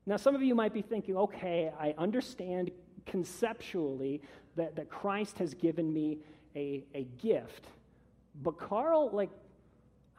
Now, 0.05 0.17
some 0.17 0.35
of 0.35 0.43
you 0.43 0.55
might 0.55 0.73
be 0.73 0.81
thinking, 0.81 1.17
okay, 1.17 1.71
I 1.79 1.93
understand 1.97 2.71
conceptually 3.05 4.21
that, 4.55 4.75
that 4.75 4.89
Christ 4.89 5.37
has 5.39 5.53
given 5.53 5.91
me 5.91 6.19
a, 6.55 6.83
a 6.93 7.03
gift. 7.21 7.65
But, 8.43 8.57
Carl, 8.59 9.09
like, 9.11 9.29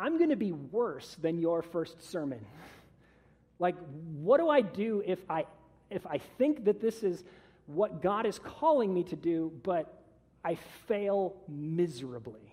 I'm 0.03 0.19
going 0.19 0.31
to 0.31 0.37
be 0.37 0.51
worse 0.51 1.17
than 1.23 1.39
your 1.39 1.63
first 1.63 2.03
sermon. 2.11 2.45
Like, 3.61 3.77
what 4.17 4.39
do 4.39 4.49
I 4.49 4.61
do 4.61 5.01
if 5.07 5.21
I, 5.31 5.45
if 5.91 6.05
I 6.09 6.19
think 6.39 6.65
that 6.65 6.81
this 6.81 7.05
is 7.05 7.23
what 7.67 8.03
God 8.03 8.27
is 8.27 8.41
calling 8.41 8.93
me 8.93 9.05
to 9.05 9.15
do, 9.15 9.53
but 9.63 10.03
I 10.45 10.57
fail 10.89 11.37
miserably. 11.47 12.53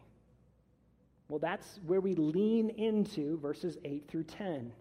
Well, 1.27 1.39
that's 1.39 1.79
where 1.87 2.01
we 2.01 2.13
lean 2.13 2.69
into 2.69 3.39
verses 3.39 3.79
8 3.83 4.07
through 4.07 4.25
10. 4.25 4.71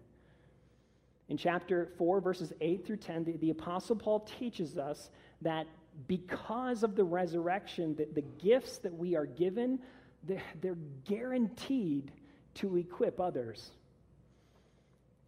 In 1.29 1.37
chapter 1.37 1.89
4, 1.97 2.21
verses 2.21 2.53
8 2.61 2.85
through 2.85 2.97
10, 2.97 3.23
the, 3.23 3.31
the 3.37 3.49
Apostle 3.49 3.95
Paul 3.95 4.19
teaches 4.19 4.77
us 4.77 5.09
that 5.41 5.65
because 6.07 6.83
of 6.83 6.95
the 6.95 7.03
resurrection, 7.03 7.95
that 7.95 8.13
the 8.13 8.23
gifts 8.39 8.77
that 8.77 8.93
we 8.95 9.15
are 9.15 9.25
given, 9.25 9.79
they're, 10.27 10.43
they're 10.61 10.77
guaranteed 11.07 12.11
to 12.59 12.77
equip 12.77 13.19
others. 13.19 13.71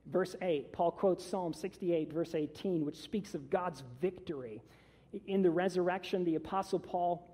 Verse 0.07 0.35
8, 0.41 0.71
Paul 0.71 0.91
quotes 0.91 1.25
Psalm 1.25 1.53
68, 1.53 2.11
verse 2.11 2.35
18, 2.35 2.85
which 2.85 2.97
speaks 2.97 3.35
of 3.35 3.49
God's 3.49 3.83
victory 4.01 4.61
in 5.27 5.41
the 5.41 5.51
resurrection, 5.51 6.23
the 6.23 6.35
Apostle 6.35 6.79
Paul 6.79 7.27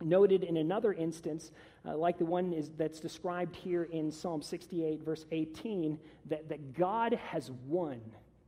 noted 0.00 0.42
in 0.42 0.56
another 0.56 0.92
instance, 0.92 1.52
uh, 1.86 1.96
like 1.96 2.18
the 2.18 2.24
one 2.24 2.52
is, 2.52 2.70
that's 2.76 3.00
described 3.00 3.54
here 3.54 3.84
in 3.84 4.10
Psalm 4.10 4.42
68, 4.42 5.02
verse 5.04 5.24
18, 5.30 5.98
that, 6.26 6.48
that 6.48 6.74
God 6.74 7.12
has 7.12 7.50
won. 7.66 8.00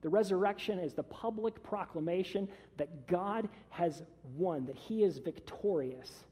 The 0.02 0.08
resurrection 0.08 0.78
is 0.78 0.92
the 0.92 1.02
public 1.04 1.62
proclamation 1.62 2.48
that 2.76 3.06
God 3.06 3.48
has 3.70 4.02
won, 4.36 4.66
that 4.66 4.76
he 4.76 5.04
is 5.04 5.18
victorious. 5.18 6.24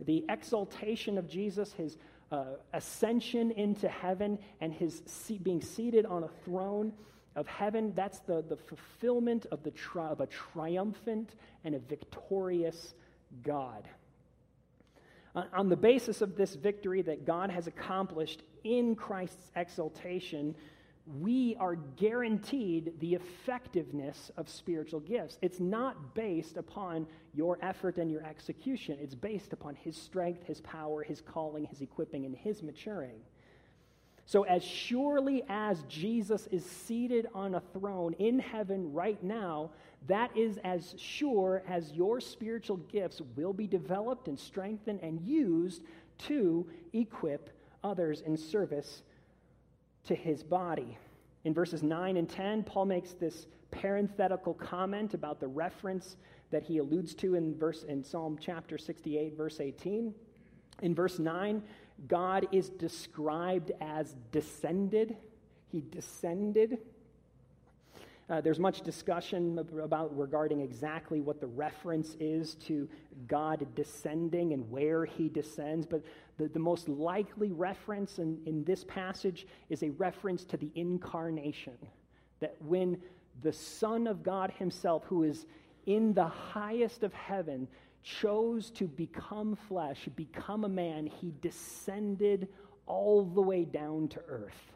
The 0.00 0.24
exaltation 0.28 1.18
of 1.18 1.28
Jesus, 1.28 1.72
his 1.72 1.96
uh, 2.30 2.44
ascension 2.72 3.50
into 3.52 3.88
heaven, 3.88 4.38
and 4.60 4.72
his 4.72 5.02
being 5.42 5.60
seated 5.60 6.06
on 6.06 6.24
a 6.24 6.28
throne 6.44 6.92
of 7.36 7.46
heaven, 7.46 7.92
that's 7.94 8.20
the, 8.20 8.42
the 8.48 8.56
fulfillment 8.56 9.46
of, 9.50 9.62
the 9.62 9.70
tri- 9.70 10.08
of 10.08 10.20
a 10.20 10.26
triumphant 10.26 11.34
and 11.64 11.74
a 11.74 11.78
victorious 11.78 12.94
God. 13.42 13.88
Uh, 15.34 15.44
on 15.52 15.68
the 15.68 15.76
basis 15.76 16.22
of 16.22 16.36
this 16.36 16.54
victory 16.54 17.02
that 17.02 17.24
God 17.24 17.50
has 17.50 17.68
accomplished 17.68 18.42
in 18.64 18.96
Christ's 18.96 19.50
exaltation, 19.54 20.54
we 21.18 21.56
are 21.56 21.76
guaranteed 21.76 22.92
the 23.00 23.14
effectiveness 23.14 24.30
of 24.36 24.48
spiritual 24.48 25.00
gifts. 25.00 25.38
It's 25.42 25.60
not 25.60 26.14
based 26.14 26.56
upon 26.56 27.06
your 27.34 27.58
effort 27.62 27.96
and 27.98 28.10
your 28.10 28.22
execution, 28.24 28.98
it's 29.00 29.14
based 29.14 29.52
upon 29.52 29.74
His 29.74 29.96
strength, 29.96 30.44
His 30.44 30.60
power, 30.60 31.02
His 31.02 31.20
calling, 31.20 31.64
His 31.64 31.80
equipping, 31.80 32.26
and 32.26 32.36
His 32.36 32.62
maturing. 32.62 33.20
So, 34.26 34.44
as 34.44 34.62
surely 34.62 35.42
as 35.48 35.82
Jesus 35.88 36.46
is 36.52 36.64
seated 36.64 37.26
on 37.34 37.56
a 37.56 37.60
throne 37.72 38.14
in 38.20 38.38
heaven 38.38 38.92
right 38.92 39.20
now, 39.24 39.70
that 40.06 40.36
is 40.36 40.58
as 40.62 40.94
sure 40.96 41.64
as 41.68 41.90
your 41.92 42.20
spiritual 42.20 42.76
gifts 42.76 43.20
will 43.34 43.52
be 43.52 43.66
developed 43.66 44.28
and 44.28 44.38
strengthened 44.38 45.00
and 45.02 45.20
used 45.20 45.82
to 46.28 46.66
equip 46.92 47.50
others 47.82 48.20
in 48.20 48.36
service 48.36 49.02
to 50.04 50.14
his 50.14 50.42
body. 50.42 50.98
In 51.44 51.54
verses 51.54 51.82
9 51.82 52.16
and 52.16 52.28
10, 52.28 52.64
Paul 52.64 52.86
makes 52.86 53.12
this 53.12 53.46
parenthetical 53.70 54.54
comment 54.54 55.14
about 55.14 55.40
the 55.40 55.48
reference 55.48 56.16
that 56.50 56.62
he 56.62 56.78
alludes 56.78 57.14
to 57.14 57.34
in 57.36 57.56
verse 57.56 57.84
in 57.84 58.02
Psalm 58.02 58.36
chapter 58.40 58.76
68 58.76 59.36
verse 59.36 59.60
18. 59.60 60.14
In 60.82 60.94
verse 60.94 61.18
9, 61.18 61.62
God 62.08 62.48
is 62.52 62.70
described 62.70 63.72
as 63.80 64.16
descended. 64.32 65.16
He 65.68 65.82
descended. 65.82 66.78
Uh, 68.30 68.40
there's 68.40 68.60
much 68.60 68.82
discussion 68.82 69.58
about 69.82 70.16
regarding 70.16 70.60
exactly 70.60 71.20
what 71.20 71.40
the 71.40 71.46
reference 71.48 72.16
is 72.20 72.54
to 72.54 72.88
God 73.26 73.66
descending 73.74 74.52
and 74.52 74.70
where 74.70 75.04
he 75.04 75.28
descends, 75.28 75.84
but 75.84 76.04
the, 76.38 76.46
the 76.46 76.58
most 76.58 76.88
likely 76.88 77.50
reference 77.50 78.20
in, 78.20 78.38
in 78.46 78.62
this 78.62 78.84
passage 78.84 79.48
is 79.68 79.82
a 79.82 79.90
reference 79.90 80.44
to 80.44 80.56
the 80.56 80.70
incarnation. 80.76 81.76
That 82.38 82.54
when 82.60 82.98
the 83.42 83.52
Son 83.52 84.06
of 84.06 84.22
God 84.22 84.52
himself, 84.52 85.02
who 85.06 85.24
is 85.24 85.46
in 85.86 86.14
the 86.14 86.28
highest 86.28 87.02
of 87.02 87.12
heaven, 87.12 87.66
chose 88.04 88.70
to 88.70 88.86
become 88.86 89.56
flesh, 89.68 90.08
become 90.14 90.62
a 90.62 90.68
man, 90.68 91.04
he 91.04 91.34
descended 91.42 92.46
all 92.86 93.24
the 93.24 93.42
way 93.42 93.64
down 93.64 94.06
to 94.08 94.20
earth. 94.28 94.69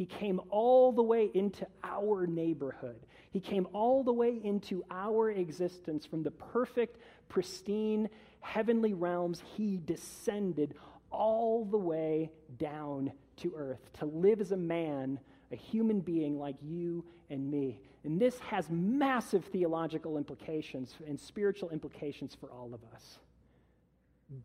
He 0.00 0.06
came 0.06 0.40
all 0.48 0.92
the 0.92 1.02
way 1.02 1.30
into 1.34 1.66
our 1.84 2.26
neighborhood. 2.26 3.00
He 3.32 3.38
came 3.38 3.68
all 3.74 4.02
the 4.02 4.14
way 4.14 4.40
into 4.42 4.82
our 4.90 5.30
existence 5.30 6.06
from 6.06 6.22
the 6.22 6.30
perfect, 6.30 6.96
pristine, 7.28 8.08
heavenly 8.40 8.94
realms. 8.94 9.42
He 9.58 9.78
descended 9.84 10.72
all 11.10 11.66
the 11.66 11.76
way 11.76 12.30
down 12.56 13.12
to 13.42 13.52
earth 13.54 13.92
to 13.98 14.06
live 14.06 14.40
as 14.40 14.52
a 14.52 14.56
man, 14.56 15.20
a 15.52 15.56
human 15.56 16.00
being 16.00 16.38
like 16.38 16.56
you 16.62 17.04
and 17.28 17.50
me. 17.50 17.78
And 18.02 18.18
this 18.18 18.38
has 18.38 18.70
massive 18.70 19.44
theological 19.52 20.16
implications 20.16 20.96
and 21.06 21.20
spiritual 21.20 21.68
implications 21.68 22.34
for 22.34 22.50
all 22.50 22.72
of 22.72 22.80
us. 22.94 23.18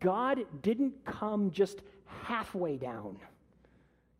God 0.00 0.40
didn't 0.60 1.02
come 1.06 1.50
just 1.50 1.80
halfway 2.04 2.76
down. 2.76 3.16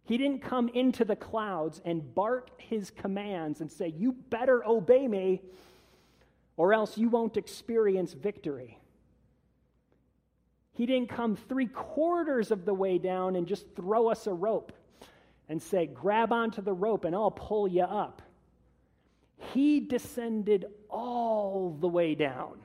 He 0.07 0.16
didn't 0.16 0.40
come 0.40 0.69
into 0.69 1.05
the 1.05 1.16
clouds 1.16 1.81
and 1.85 2.14
bark 2.14 2.51
his 2.61 2.90
commands 2.90 3.61
and 3.61 3.71
say, 3.71 3.88
You 3.88 4.12
better 4.12 4.64
obey 4.64 5.07
me, 5.09 5.42
or 6.57 6.73
else 6.73 6.97
you 6.97 7.09
won't 7.09 7.37
experience 7.37 8.12
victory. 8.12 8.79
He 10.73 10.87
didn't 10.87 11.09
come 11.09 11.35
three 11.37 11.66
quarters 11.66 12.51
of 12.53 12.64
the 12.64 12.75
way 12.75 12.99
down 12.99 13.35
and 13.35 13.49
just 13.49 13.66
throw 13.75 14.09
us 14.09 14.27
a 14.29 14.33
rope 14.33 14.73
and 15.49 15.61
say, 15.61 15.87
Grab 15.87 16.33
onto 16.33 16.62
the 16.62 16.73
rope 16.73 17.05
and 17.05 17.14
I'll 17.14 17.31
pull 17.31 17.66
you 17.66 17.83
up. 17.83 18.23
He 19.53 19.81
descended 19.81 20.66
all 20.88 21.77
the 21.81 21.88
way 21.88 22.14
down. 22.14 22.59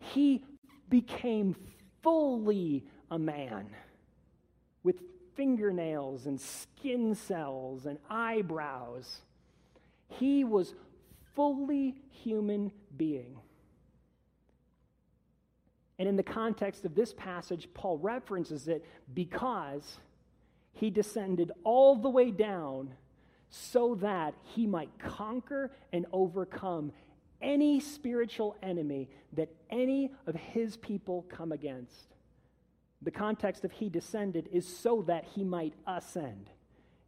He 0.00 0.44
became 0.88 1.54
fully 2.02 2.84
a 3.10 3.18
man 3.18 3.68
with 4.82 4.96
fingernails 5.38 6.26
and 6.26 6.38
skin 6.40 7.14
cells 7.14 7.86
and 7.86 7.96
eyebrows. 8.10 9.22
He 10.08 10.42
was 10.42 10.74
fully 11.36 11.94
human 12.10 12.72
being. 12.96 13.38
And 15.98 16.08
in 16.08 16.16
the 16.16 16.24
context 16.24 16.84
of 16.84 16.96
this 16.96 17.14
passage, 17.14 17.68
Paul 17.72 17.98
references 17.98 18.66
it 18.66 18.84
because 19.14 19.98
he 20.72 20.90
descended 20.90 21.52
all 21.62 21.94
the 21.94 22.10
way 22.10 22.32
down 22.32 22.94
so 23.48 23.94
that 23.96 24.34
he 24.42 24.66
might 24.66 24.90
conquer 24.98 25.70
and 25.92 26.04
overcome 26.12 26.92
any 27.40 27.78
spiritual 27.78 28.56
enemy 28.62 29.08
that 29.34 29.48
any 29.70 30.10
of 30.26 30.34
his 30.34 30.76
people 30.76 31.24
come 31.28 31.52
against. 31.52 32.14
The 33.02 33.10
context 33.10 33.64
of 33.64 33.72
he 33.72 33.88
descended 33.88 34.48
is 34.52 34.66
so 34.66 35.02
that 35.02 35.24
he 35.24 35.44
might 35.44 35.74
ascend. 35.86 36.50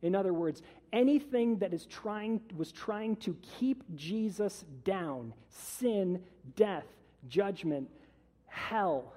In 0.03 0.15
other 0.15 0.33
words, 0.33 0.63
anything 0.93 1.59
that 1.59 1.75
is 1.75 1.85
trying, 1.87 2.41
was 2.57 2.73
trying 2.73 3.17
to 3.17 3.37
keep 3.59 3.85
Jesus 3.95 4.65
down 4.85 5.35
sin, 5.49 6.23
death, 6.57 6.87
judgment, 7.29 7.91
hell 8.47 9.15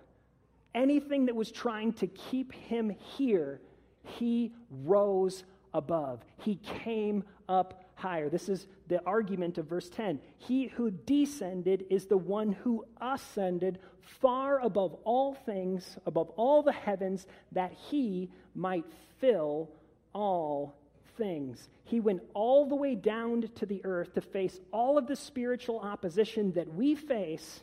anything 0.76 1.26
that 1.26 1.36
was 1.36 1.52
trying 1.52 1.94
to 1.94 2.08
keep 2.08 2.54
him 2.54 2.90
here, 2.90 3.62
he 4.04 4.54
rose 4.70 5.44
above. 5.74 6.24
He 6.38 6.56
came 6.56 7.24
up 7.48 7.83
higher. 8.04 8.28
This 8.30 8.50
is 8.50 8.68
the 8.90 9.02
argument 9.06 9.58
of 9.58 9.66
verse 9.66 9.90
10. 9.90 10.20
He 10.38 10.68
who 10.68 10.92
descended 10.92 11.86
is 11.90 12.06
the 12.06 12.18
one 12.18 12.52
who 12.52 12.86
ascended 13.00 13.80
far 14.02 14.60
above 14.60 14.94
all 15.06 15.34
things, 15.34 15.98
above 16.06 16.30
all 16.36 16.62
the 16.62 16.74
heavens, 16.74 17.26
that 17.54 17.72
he 17.90 18.30
might 18.54 18.84
fill 19.20 19.70
all 20.14 20.76
things. 21.18 21.70
He 21.86 22.02
went 22.02 22.22
all 22.34 22.66
the 22.66 22.76
way 22.76 22.96
down 22.96 23.50
to 23.56 23.66
the 23.66 23.82
earth 23.86 24.14
to 24.16 24.22
face 24.22 24.60
all 24.74 24.98
of 24.98 25.08
the 25.08 25.16
spiritual 25.16 25.80
opposition 25.80 26.52
that 26.54 26.74
we 26.74 26.96
face 26.96 27.62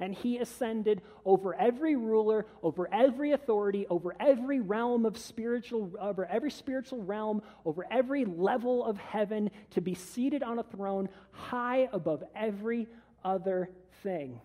and 0.00 0.14
he 0.14 0.38
ascended 0.38 1.02
over 1.24 1.54
every 1.54 1.96
ruler, 1.96 2.46
over 2.62 2.88
every 2.92 3.32
authority, 3.32 3.86
over 3.88 4.14
every 4.18 4.60
realm 4.60 5.06
of 5.06 5.16
spiritual, 5.16 5.92
over 6.00 6.26
every 6.26 6.50
spiritual 6.50 7.02
realm, 7.02 7.42
over 7.64 7.86
every 7.90 8.24
level 8.24 8.84
of 8.84 8.98
heaven 8.98 9.50
to 9.70 9.80
be 9.80 9.94
seated 9.94 10.42
on 10.42 10.58
a 10.58 10.64
throne 10.64 11.08
high 11.30 11.88
above 11.92 12.22
every 12.34 12.88
other 13.24 13.70
thing. 14.02 14.40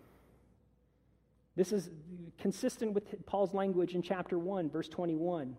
This 1.55 1.73
is 1.73 1.89
consistent 2.37 2.93
with 2.93 3.25
Paul's 3.25 3.53
language 3.53 3.95
in 3.95 4.01
chapter 4.01 4.39
1, 4.39 4.69
verse 4.69 4.87
21. 4.87 5.57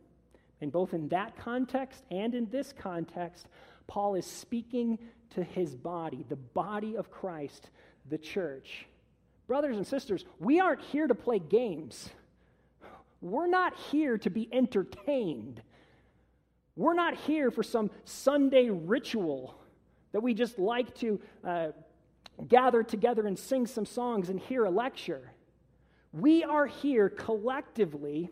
And 0.62 0.72
both 0.72 0.94
in 0.94 1.09
that 1.09 1.37
context 1.37 2.05
and 2.11 2.35
in 2.35 2.48
this 2.50 2.72
context, 2.72 3.48
Paul 3.87 4.14
is 4.14 4.24
speaking 4.24 4.98
to 5.31 5.42
his 5.42 5.74
body, 5.74 6.24
the 6.29 6.37
body 6.37 6.96
of 6.96 7.11
Christ, 7.11 7.70
the 8.09 8.18
church. 8.18 8.87
Brothers 9.50 9.78
and 9.78 9.84
sisters, 9.84 10.24
we 10.38 10.60
aren't 10.60 10.80
here 10.80 11.08
to 11.08 11.14
play 11.16 11.40
games. 11.40 12.08
We're 13.20 13.48
not 13.48 13.76
here 13.90 14.16
to 14.18 14.30
be 14.30 14.48
entertained. 14.52 15.60
We're 16.76 16.94
not 16.94 17.16
here 17.16 17.50
for 17.50 17.64
some 17.64 17.90
Sunday 18.04 18.70
ritual 18.70 19.60
that 20.12 20.20
we 20.20 20.34
just 20.34 20.60
like 20.60 20.94
to 20.98 21.20
uh, 21.44 21.68
gather 22.46 22.84
together 22.84 23.26
and 23.26 23.36
sing 23.36 23.66
some 23.66 23.84
songs 23.84 24.28
and 24.28 24.38
hear 24.38 24.66
a 24.66 24.70
lecture. 24.70 25.32
We 26.12 26.44
are 26.44 26.68
here 26.68 27.08
collectively 27.08 28.30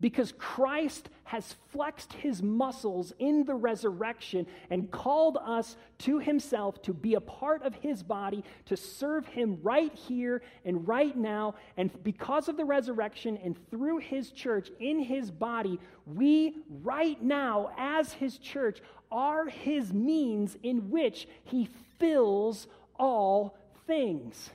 because 0.00 0.32
Christ 0.38 1.10
has 1.24 1.56
flexed 1.72 2.12
his 2.12 2.42
muscles 2.42 3.12
in 3.18 3.44
the 3.44 3.54
resurrection 3.54 4.46
and 4.70 4.90
called 4.90 5.38
us 5.44 5.76
to 5.98 6.18
himself 6.18 6.80
to 6.82 6.92
be 6.92 7.14
a 7.14 7.20
part 7.20 7.62
of 7.62 7.74
his 7.76 8.02
body, 8.02 8.44
to 8.66 8.76
serve 8.76 9.26
him 9.26 9.58
right 9.62 9.92
here 9.94 10.42
and 10.64 10.86
right 10.86 11.16
now. 11.16 11.54
And 11.76 11.90
because 12.04 12.48
of 12.48 12.56
the 12.56 12.64
resurrection 12.64 13.38
and 13.42 13.56
through 13.70 13.98
his 13.98 14.30
church 14.30 14.70
in 14.78 15.00
his 15.00 15.30
body, 15.30 15.80
we 16.06 16.56
right 16.82 17.20
now, 17.22 17.70
as 17.78 18.12
his 18.12 18.38
church, 18.38 18.80
are 19.10 19.46
his 19.46 19.92
means 19.92 20.56
in 20.62 20.90
which 20.90 21.26
he 21.44 21.68
fills 21.98 22.66
all 22.98 23.56
things. 23.86 24.50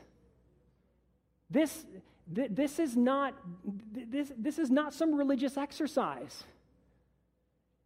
This 1.49 1.85
this 2.31 2.77
is 2.77 2.95
not 2.95 3.33
this, 3.91 4.31
this 4.37 4.59
is 4.59 4.69
not 4.69 4.93
some 4.93 5.15
religious 5.15 5.57
exercise 5.57 6.43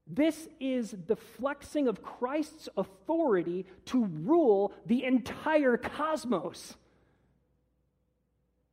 this 0.08 0.48
is 0.60 0.96
the 1.08 1.16
flexing 1.16 1.88
of 1.88 2.04
christ's 2.04 2.70
authority 2.76 3.66
to 3.86 4.06
rule 4.06 4.74
the 4.86 5.04
entire 5.06 5.78
cosmos. 5.78 6.76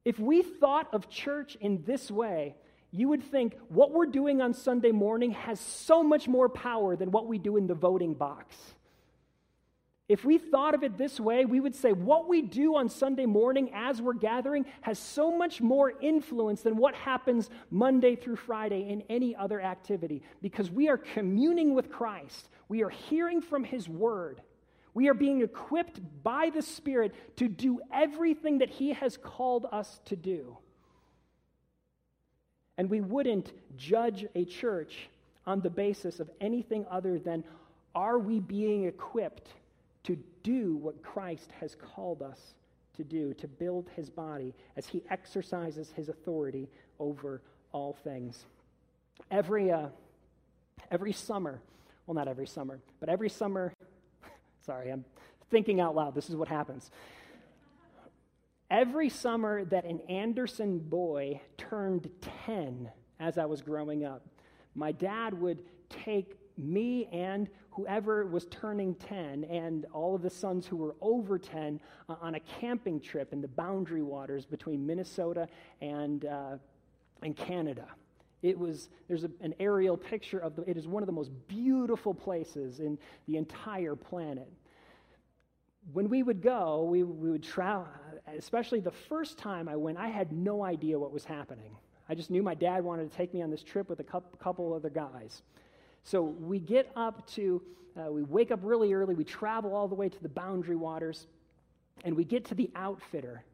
If 0.05 0.19
we 0.19 0.43
thought 0.43 0.93
of 0.93 1.09
church 1.09 1.57
in 1.61 1.85
this 1.85 2.11
way 2.11 2.57
you 2.93 3.09
would 3.09 3.23
think 3.23 3.57
what 3.69 3.93
we're 3.93 4.07
doing 4.07 4.43
on 4.43 4.53
sunday 4.53 4.91
morning 4.91 5.31
has 5.31 5.61
so 5.61 6.03
much 6.03 6.27
more 6.27 6.49
power 6.49 6.97
than 6.97 7.11
what 7.11 7.27
we 7.27 7.39
do 7.39 7.57
in 7.57 7.67
the 7.67 7.75
voting 7.75 8.15
box 8.15 8.57
if 10.11 10.25
we 10.25 10.39
thought 10.39 10.75
of 10.75 10.83
it 10.83 10.99
this 10.99 11.21
way, 11.21 11.45
we 11.45 11.61
would 11.61 11.77
say 11.77 11.93
what 11.93 12.29
we 12.29 12.43
do 12.43 12.75
on 12.75 12.89
Sunday 12.89 13.27
morning 13.27 13.71
as 13.73 14.03
we're 14.03 14.13
gathering 14.13 14.67
has 14.81 14.99
so 14.99 15.31
much 15.31 15.61
more 15.61 15.93
influence 16.01 16.63
than 16.63 16.77
what 16.77 16.97
happens 16.97 17.49
Monday 17.71 18.17
through 18.17 18.35
Friday 18.35 18.89
in 18.91 19.05
any 19.09 19.37
other 19.37 19.61
activity 19.61 20.25
because 20.43 20.69
we 20.69 20.89
are 20.89 20.99
communing 20.99 21.77
with 21.77 21.93
Christ. 21.93 22.49
We 22.69 22.83
are 22.83 22.89
hearing 22.89 23.41
from 23.41 23.63
His 23.63 23.89
Word. 23.89 24.43
We 24.95 25.07
are 25.09 25.15
being 25.15 25.43
equipped 25.43 26.01
by 26.25 26.51
the 26.53 26.63
Spirit 26.63 27.15
to 27.37 27.47
do 27.47 27.79
everything 27.95 28.59
that 28.59 28.69
He 28.71 28.93
has 28.93 29.17
called 29.17 29.67
us 29.71 30.01
to 30.07 30.17
do. 30.17 30.59
And 32.77 32.91
we 32.91 33.01
wouldn't 33.01 33.53
judge 33.77 34.27
a 34.35 34.45
church 34.45 35.09
on 35.47 35.61
the 35.61 35.71
basis 35.71 36.19
of 36.19 36.29
anything 36.41 36.85
other 36.91 37.17
than 37.17 37.45
are 37.95 38.19
we 38.19 38.41
being 38.41 38.87
equipped 38.87 39.51
to 40.05 40.17
do 40.43 40.77
what 40.77 41.03
Christ 41.03 41.51
has 41.61 41.75
called 41.75 42.23
us 42.23 42.55
to 42.97 43.05
do, 43.05 43.35
to 43.35 43.49
build 43.49 43.89
his 43.97 44.11
body 44.11 44.55
as 44.77 44.87
he 44.87 45.03
exercises 45.11 45.91
his 45.95 46.09
authority 46.09 46.69
over 46.99 47.43
all 47.73 47.97
things. 48.05 48.45
Every, 49.31 49.71
uh, 49.71 49.89
every 50.91 51.13
summer, 51.13 51.61
well, 52.07 52.15
not 52.15 52.29
every 52.29 52.47
summer, 52.47 52.81
but 52.99 53.09
every 53.09 53.29
summer, 53.29 53.73
sorry, 54.67 54.91
I'm 54.91 55.05
thinking 55.51 55.81
out 55.81 55.95
loud. 55.95 56.15
This 56.15 56.29
is 56.29 56.37
what 56.37 56.49
happens. 56.49 56.91
Every 58.71 59.09
summer 59.09 59.65
that 59.65 59.85
an 59.85 60.01
Anderson 60.09 60.79
boy 60.79 61.41
turned 61.59 62.09
10 62.47 62.89
as 63.19 63.37
I 63.37 63.47
was 63.47 63.63
growing 63.63 64.05
up, 64.05 64.25
my 64.75 64.93
dad 64.93 65.35
would 65.41 65.63
take 65.89 66.37
me 66.57 67.07
and 67.07 67.49
whoever 67.71 68.27
was 68.27 68.47
turning 68.47 68.95
10 68.95 69.45
and 69.45 69.87
all 69.93 70.15
of 70.15 70.23
the 70.23 70.31
sons 70.31 70.67
who 70.67 70.77
were 70.77 70.97
over 71.01 71.39
10 71.39 71.81
uh, 72.09 72.17
on 72.21 72.35
a 72.35 72.41
camping 72.41 73.01
trip 73.01 73.33
in 73.33 73.41
the 73.41 73.49
boundary 73.49 74.03
waters 74.03 74.45
between 74.45 74.87
Minnesota 74.87 75.49
and, 75.81 76.25
uh, 76.25 76.57
and 77.23 77.37
Canada. 77.37 77.87
It 78.43 78.59
was, 78.59 78.89
there's 79.07 79.25
a, 79.25 79.31
an 79.41 79.55
aerial 79.61 79.97
picture 79.97 80.39
of 80.39 80.57
the, 80.57 80.63
it 80.63 80.77
is 80.77 80.87
one 80.87 81.03
of 81.03 81.07
the 81.07 81.13
most 81.13 81.31
beautiful 81.47 82.15
places 82.15 82.81
in 82.81 82.99
the 83.27 83.37
entire 83.37 83.95
planet. 83.95 84.51
When 85.93 86.09
we 86.09 86.23
would 86.23 86.43
go, 86.43 86.85
we, 86.85 87.03
we 87.03 87.31
would 87.31 87.43
travel, 87.43 87.87
especially 88.37 88.81
the 88.81 88.91
first 88.91 89.39
time 89.39 89.69
I 89.69 89.77
went, 89.77 89.99
I 89.99 90.09
had 90.09 90.33
no 90.33 90.65
idea 90.65 90.99
what 90.99 91.13
was 91.13 91.25
happening. 91.25 91.77
I 92.09 92.15
just 92.15 92.31
knew 92.31 92.43
my 92.43 92.55
dad 92.55 92.83
wanted 92.83 93.11
to 93.11 93.17
take 93.17 93.33
me 93.33 93.41
on 93.41 93.51
this 93.51 93.63
trip 93.63 93.89
with 93.89 94.01
a 94.01 94.05
couple 94.05 94.75
other 94.75 94.91
guys. 94.91 95.43
So 96.05 96.23
we 96.23 96.59
get 96.59 96.91
up 96.97 97.27
to, 97.33 97.63
uh, 97.97 98.11
we 98.11 98.23
wake 98.23 98.51
up 98.51 98.61
really 98.63 98.93
early, 98.93 99.15
we 99.15 99.25
travel 99.25 99.75
all 99.75 99.89
the 99.89 99.95
way 99.95 100.09
to 100.09 100.23
the 100.23 100.29
boundary 100.29 100.77
waters, 100.77 101.27
and 102.05 102.17
we 102.17 102.25
get 102.25 102.47
to 102.47 102.55
the 102.55 102.71
outfitter. 102.75 103.45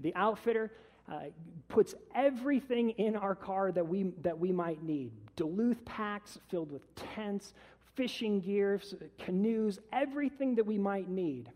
The 0.00 0.14
outfitter 0.14 0.72
uh, 1.10 1.20
puts 1.68 1.94
everything 2.14 2.90
in 2.90 3.16
our 3.16 3.34
car 3.34 3.72
that 3.72 3.86
we, 3.86 4.12
that 4.22 4.38
we 4.38 4.52
might 4.52 4.82
need 4.82 5.12
Duluth 5.36 5.84
packs 5.84 6.38
filled 6.48 6.72
with 6.72 6.82
tents, 6.94 7.52
fishing 7.94 8.40
gears, 8.40 8.94
canoes, 9.18 9.78
everything 9.92 10.54
that 10.56 10.64
we 10.64 10.78
might 10.78 11.08
need. 11.08 11.50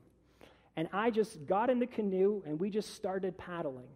And 0.77 0.89
I 0.93 1.11
just 1.11 1.47
got 1.47 1.71
in 1.71 1.79
the 1.79 1.87
canoe 1.87 2.43
and 2.47 2.61
we 2.61 2.71
just 2.71 2.95
started 2.95 3.37
paddling. 3.37 3.89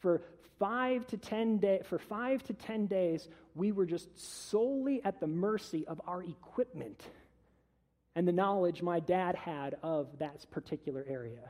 For 0.00 0.22
five 0.58 1.06
to 1.08 1.16
ten 1.16 1.58
day, 1.58 1.80
for 1.84 1.98
five 1.98 2.42
to 2.44 2.52
ten 2.52 2.86
days, 2.86 3.28
we 3.54 3.72
were 3.72 3.86
just 3.86 4.08
solely 4.50 5.02
at 5.04 5.20
the 5.20 5.26
mercy 5.26 5.86
of 5.86 6.00
our 6.06 6.22
equipment 6.22 7.02
and 8.14 8.26
the 8.26 8.32
knowledge 8.32 8.82
my 8.82 9.00
dad 9.00 9.34
had 9.34 9.76
of 9.82 10.06
that 10.18 10.44
particular 10.50 11.04
area. 11.08 11.48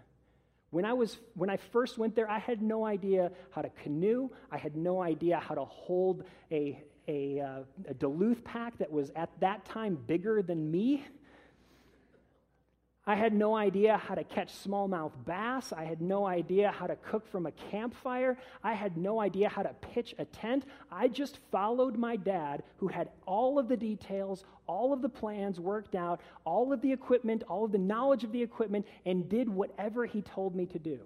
When 0.71 0.85
I, 0.85 0.93
was, 0.93 1.19
when 1.35 1.51
I 1.51 1.57
first 1.57 1.99
went 1.99 2.15
there, 2.15 2.31
I 2.31 2.39
had 2.39 2.63
no 2.63 2.87
idea 2.87 3.33
how 3.51 3.63
to 3.63 3.71
canoe. 3.83 4.31
I 4.53 4.59
had 4.59 4.77
no 4.77 5.03
idea 5.03 5.41
how 5.41 5.57
to 5.57 5.65
hold 5.65 6.23
a, 6.53 6.81
a, 7.09 7.41
uh, 7.41 7.89
a 7.89 7.95
Duluth 7.95 8.45
pack 8.45 8.79
that 8.79 8.93
was 8.93 9.11
at 9.17 9.31
that 9.41 9.65
time 9.65 9.99
bigger 10.07 10.43
than 10.43 10.71
me. 10.71 11.05
I 13.11 13.17
had 13.17 13.33
no 13.33 13.57
idea 13.57 13.97
how 13.97 14.15
to 14.15 14.23
catch 14.23 14.55
smallmouth 14.55 15.11
bass. 15.27 15.73
I 15.73 15.83
had 15.83 16.01
no 16.01 16.27
idea 16.27 16.71
how 16.71 16.87
to 16.87 16.95
cook 16.95 17.27
from 17.27 17.47
a 17.47 17.51
campfire. 17.51 18.39
I 18.63 18.73
had 18.73 18.97
no 18.97 19.21
idea 19.21 19.49
how 19.49 19.65
to 19.65 19.75
pitch 19.81 20.15
a 20.21 20.25
tent. 20.27 20.65
I 20.93 21.09
just 21.09 21.39
followed 21.51 21.97
my 21.99 22.15
dad, 22.15 22.63
who 22.77 22.87
had 22.87 23.09
all 23.27 23.59
of 23.59 23.67
the 23.67 23.77
details, 23.77 24.45
all 24.69 24.93
of 24.93 25.03
the 25.03 25.09
plans 25.09 25.59
worked 25.59 25.97
out, 25.97 26.21
all 26.45 26.73
of 26.73 26.81
the 26.83 26.93
equipment, 26.93 27.43
all 27.49 27.65
of 27.65 27.73
the 27.73 27.79
knowledge 27.79 28.23
of 28.23 28.31
the 28.31 28.45
equipment, 28.45 28.87
and 29.05 29.29
did 29.29 29.49
whatever 29.49 30.07
he 30.07 30.23
told 30.23 30.55
me 30.55 30.65
to 30.67 30.79
do. 30.79 31.01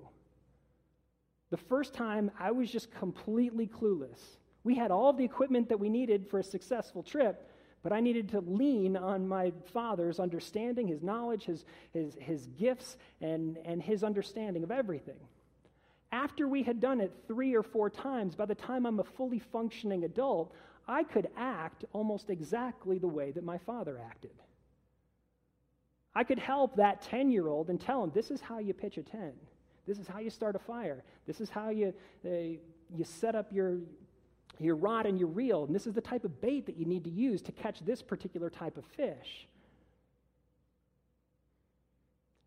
The 1.48 1.56
first 1.56 1.94
time, 1.94 2.30
I 2.38 2.50
was 2.50 2.70
just 2.70 2.92
completely 2.92 3.66
clueless. 3.66 4.20
We 4.62 4.74
had 4.74 4.90
all 4.90 5.08
of 5.08 5.16
the 5.16 5.24
equipment 5.24 5.70
that 5.70 5.80
we 5.80 5.88
needed 5.88 6.26
for 6.28 6.38
a 6.38 6.44
successful 6.44 7.02
trip, 7.02 7.50
but 7.84 7.92
I 7.92 8.00
needed 8.00 8.30
to 8.30 8.40
lean 8.40 8.96
on 8.96 9.28
my 9.28 9.52
father's 9.74 10.18
understanding, 10.18 10.88
his 10.88 11.02
knowledge, 11.02 11.44
his, 11.44 11.66
his, 11.92 12.16
his 12.18 12.46
gifts, 12.58 12.96
and, 13.20 13.58
and 13.66 13.80
his 13.80 14.02
understanding 14.02 14.64
of 14.64 14.70
everything. 14.70 15.20
After 16.10 16.48
we 16.48 16.62
had 16.62 16.80
done 16.80 17.02
it 17.02 17.12
three 17.28 17.54
or 17.54 17.62
four 17.62 17.90
times, 17.90 18.34
by 18.34 18.46
the 18.46 18.54
time 18.54 18.86
I'm 18.86 19.00
a 19.00 19.04
fully 19.04 19.38
functioning 19.38 20.04
adult, 20.04 20.54
I 20.88 21.04
could 21.04 21.28
act 21.36 21.84
almost 21.92 22.30
exactly 22.30 22.98
the 22.98 23.06
way 23.06 23.32
that 23.32 23.44
my 23.44 23.58
father 23.58 24.00
acted. 24.02 24.32
I 26.14 26.24
could 26.24 26.38
help 26.38 26.76
that 26.76 27.02
10 27.02 27.30
year 27.30 27.48
old 27.48 27.68
and 27.68 27.78
tell 27.78 28.02
him, 28.02 28.12
this 28.14 28.30
is 28.30 28.40
how 28.40 28.60
you 28.60 28.72
pitch 28.72 28.96
a 28.96 29.02
tent. 29.02 29.34
This 29.86 29.98
is 29.98 30.08
how 30.08 30.20
you 30.20 30.30
start 30.30 30.56
a 30.56 30.60
fire. 30.60 31.04
This 31.26 31.38
is 31.38 31.50
how 31.50 31.68
you, 31.68 31.92
uh, 32.24 32.30
you 32.30 33.04
set 33.04 33.34
up 33.34 33.52
your, 33.52 33.80
your 34.58 34.76
rod 34.76 35.06
and 35.06 35.18
your 35.18 35.28
reel, 35.28 35.64
and 35.64 35.74
this 35.74 35.86
is 35.86 35.94
the 35.94 36.00
type 36.00 36.24
of 36.24 36.40
bait 36.40 36.66
that 36.66 36.76
you 36.76 36.84
need 36.84 37.04
to 37.04 37.10
use 37.10 37.42
to 37.42 37.52
catch 37.52 37.80
this 37.80 38.02
particular 38.02 38.50
type 38.50 38.76
of 38.76 38.84
fish. 38.84 39.48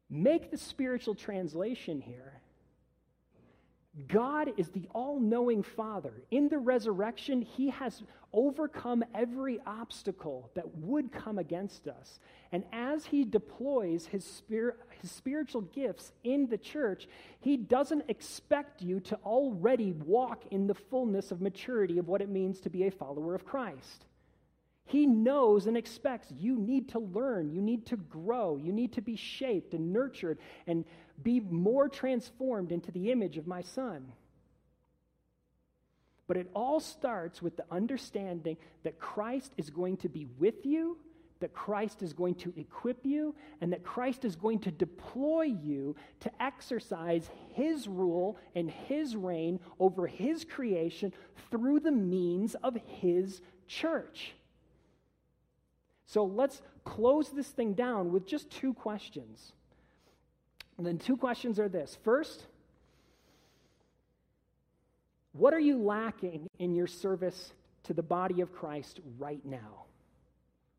Make 0.09 0.51
the 0.51 0.57
spiritual 0.57 1.15
translation 1.15 1.99
here. 1.99 2.41
God 4.07 4.51
is 4.57 4.69
the 4.69 4.88
all 4.93 5.19
knowing 5.19 5.63
Father. 5.63 6.13
In 6.29 6.49
the 6.49 6.60
resurrection, 6.60 7.41
He 7.41 7.69
has 7.71 8.03
overcome 8.31 9.03
every 9.15 9.60
obstacle 9.65 10.51
that 10.53 10.77
would 10.77 11.12
come 11.12 11.39
against 11.39 11.88
us. 11.88 12.19
And 12.51 12.63
as 12.71 13.05
He 13.05 13.23
deploys 13.23 14.05
His, 14.05 14.23
spirit, 14.23 14.77
his 15.01 15.10
spiritual 15.10 15.62
gifts 15.62 16.12
in 16.23 16.47
the 16.47 16.57
church, 16.57 17.07
He 17.39 17.57
doesn't 17.57 18.05
expect 18.07 18.81
you 18.83 18.99
to 19.01 19.15
already 19.25 19.93
walk 19.93 20.43
in 20.51 20.67
the 20.67 20.75
fullness 20.75 21.31
of 21.31 21.41
maturity 21.41 21.97
of 21.97 22.07
what 22.07 22.21
it 22.21 22.29
means 22.29 22.60
to 22.62 22.69
be 22.69 22.86
a 22.86 22.91
follower 22.91 23.33
of 23.33 23.45
Christ. 23.45 24.05
He 24.88 25.06
knows 25.06 25.67
and 25.67 25.76
expects 25.76 26.32
you 26.32 26.58
need 26.58 26.89
to 26.89 27.00
learn, 27.00 27.52
you 27.52 27.62
need 27.62 27.86
to 27.88 27.97
grow, 27.97 28.56
you 28.56 28.71
need 28.71 28.93
to 28.93 29.02
be 29.02 29.17
shaped 29.17 29.73
and 29.73 29.91
nurtured 29.91 30.39
and 30.65 30.86
be 31.21 31.41
more 31.41 31.89
transformed 31.89 32.71
into 32.71 32.91
the 32.91 33.12
image 33.12 33.38
of 33.38 33.47
my 33.47 33.62
Son. 33.62 34.13
But 36.26 36.38
it 36.38 36.50
all 36.54 36.80
starts 36.80 37.41
with 37.41 37.58
the 37.58 37.65
understanding 37.69 38.56
that 38.84 38.97
Christ 38.97 39.52
is 39.58 39.69
going 39.69 39.97
to 39.97 40.10
be 40.10 40.26
with 40.39 40.65
you, 40.65 40.97
that 41.41 41.54
Christ 41.54 42.02
is 42.02 42.13
going 42.13 42.36
to 42.36 42.54
equip 42.56 43.06
you, 43.06 43.36
and 43.60 43.73
that 43.73 43.84
Christ 43.84 44.23
is 44.23 44.38
going 44.38 44.60
to 44.60 44.71
deploy 44.71 45.43
you 45.43 45.97
to 46.21 46.32
exercise 46.41 47.30
his 47.54 47.89
rule 47.89 48.38
and 48.56 48.71
his 48.71 49.17
reign 49.17 49.60
over 49.82 50.08
his 50.08 50.45
creation 50.45 51.12
through 51.52 51.82
the 51.82 51.91
means 51.91 52.56
of 52.63 52.78
his 52.86 53.41
church. 53.67 54.34
So 56.07 56.23
let's 56.23 56.61
close 56.85 57.29
this 57.29 57.47
thing 57.49 57.73
down 57.73 58.11
with 58.11 58.25
just 58.25 58.49
two 58.49 58.73
questions. 58.73 59.51
And 60.77 60.87
then 60.87 60.97
two 60.97 61.17
questions 61.17 61.59
are 61.59 61.67
this. 61.67 61.97
First, 62.03 62.45
what 65.33 65.53
are 65.53 65.59
you 65.59 65.77
lacking 65.77 66.49
in 66.59 66.73
your 66.75 66.87
service 66.87 67.51
to 67.83 67.93
the 67.93 68.01
body 68.01 68.41
of 68.41 68.53
Christ 68.53 69.01
right 69.19 69.45
now? 69.45 69.85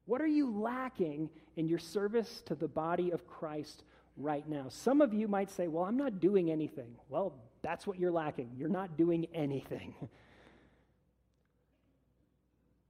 What 0.06 0.22
are 0.22 0.26
you 0.26 0.50
lacking 0.50 1.28
in 1.56 1.68
your 1.68 1.78
service 1.78 2.42
to 2.46 2.54
the 2.54 2.68
body 2.68 3.10
of 3.10 3.26
Christ 3.28 3.82
right 4.16 4.48
now? 4.48 4.66
Some 4.70 5.02
of 5.02 5.12
you 5.12 5.28
might 5.28 5.50
say, 5.50 5.68
Well, 5.68 5.84
I'm 5.84 5.98
not 5.98 6.20
doing 6.20 6.50
anything. 6.50 6.94
Well, 7.10 7.34
that's 7.60 7.86
what 7.86 7.98
you're 7.98 8.10
lacking. 8.10 8.50
You're 8.56 8.70
not 8.70 8.96
doing 8.96 9.26
anything. 9.34 9.94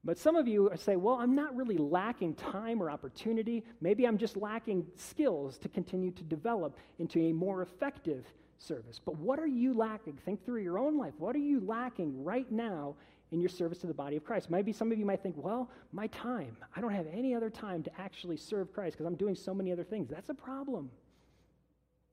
But 0.09 0.17
some 0.17 0.37
of 0.37 0.49
you 0.49 0.71
say, 0.77 0.97
Well, 0.97 1.17
I'm 1.17 1.35
not 1.35 1.55
really 1.55 1.77
lacking 1.77 2.37
time 2.37 2.83
or 2.83 2.91
opportunity. 2.91 3.63
Maybe 3.83 4.07
I'm 4.07 4.17
just 4.17 4.39
lacking 4.39 4.87
skills 4.97 5.59
to 5.59 5.69
continue 5.69 6.13
to 6.13 6.23
develop 6.23 6.79
into 6.99 7.21
a 7.21 7.33
more 7.33 7.61
effective 7.61 8.25
service. 8.57 8.99
But 9.05 9.19
what 9.19 9.39
are 9.39 9.47
you 9.47 9.75
lacking? 9.75 10.19
Think 10.25 10.47
through 10.47 10.63
your 10.63 10.79
own 10.79 10.97
life. 10.97 11.13
What 11.19 11.37
are 11.37 11.41
you 11.41 11.61
lacking 11.61 12.25
right 12.25 12.51
now 12.51 12.95
in 13.33 13.39
your 13.39 13.51
service 13.51 13.81
to 13.81 13.87
the 13.87 13.93
body 13.93 14.17
of 14.17 14.25
Christ? 14.25 14.49
Maybe 14.49 14.73
some 14.73 14.91
of 14.91 14.99
you 14.99 15.05
might 15.05 15.23
think, 15.23 15.35
well, 15.37 15.71
my 15.93 16.07
time. 16.07 16.57
I 16.75 16.81
don't 16.81 16.95
have 16.95 17.07
any 17.13 17.35
other 17.35 17.51
time 17.51 17.83
to 17.83 17.91
actually 18.01 18.39
serve 18.39 18.73
Christ 18.73 18.97
because 18.97 19.07
I'm 19.07 19.15
doing 19.15 19.35
so 19.35 19.53
many 19.53 19.73
other 19.73 19.85
things. 19.85 20.09
That's 20.09 20.31
a 20.31 20.35
problem. 20.35 20.91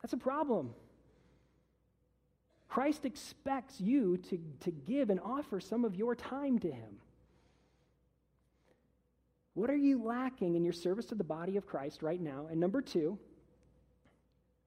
That's 0.01 0.12
a 0.12 0.17
problem. 0.17 0.73
Christ 2.67 3.05
expects 3.05 3.79
you 3.79 4.17
to, 4.17 4.38
to 4.65 4.71
give 4.71 5.10
and 5.10 5.21
offer 5.21 5.62
some 5.62 5.86
of 5.86 5.95
your 5.95 6.13
time 6.13 6.60
to 6.60 6.69
Him. 6.69 6.97
What 9.56 9.70
are 9.70 9.76
you 9.76 10.04
lacking 10.04 10.56
in 10.56 10.63
your 10.63 10.74
service 10.74 11.06
to 11.08 11.15
the 11.15 11.24
body 11.24 11.58
of 11.58 11.65
Christ 11.65 12.04
right 12.04 12.22
now? 12.22 12.48
And 12.52 12.60
number 12.60 12.82
two, 12.82 13.18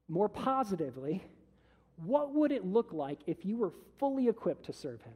more 0.08 0.28
positively, 0.28 1.22
what 2.04 2.34
would 2.34 2.52
it 2.52 2.64
look 2.64 2.92
like 2.92 3.20
if 3.26 3.44
you 3.44 3.58
were 3.58 3.72
fully 3.98 4.28
equipped 4.28 4.64
to 4.66 4.72
serve 4.72 5.02
him? 5.02 5.12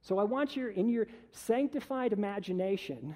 So 0.00 0.18
I 0.18 0.24
want 0.24 0.56
you, 0.56 0.68
in 0.68 0.88
your 0.88 1.06
sanctified 1.32 2.14
imagination, 2.14 3.14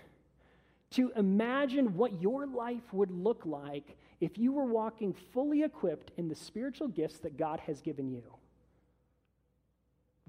to 0.90 1.10
imagine 1.16 1.96
what 1.96 2.20
your 2.20 2.46
life 2.46 2.92
would 2.92 3.10
look 3.10 3.46
like 3.46 3.96
if 4.20 4.36
you 4.36 4.52
were 4.52 4.66
walking 4.66 5.14
fully 5.32 5.62
equipped 5.62 6.12
in 6.18 6.28
the 6.28 6.34
spiritual 6.34 6.88
gifts 6.88 7.18
that 7.20 7.38
God 7.38 7.60
has 7.60 7.80
given 7.80 8.10
you. 8.10 8.22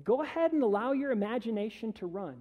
Go 0.03 0.23
ahead 0.23 0.53
and 0.53 0.63
allow 0.63 0.93
your 0.93 1.11
imagination 1.11 1.91
to 1.93 2.07
run. 2.07 2.37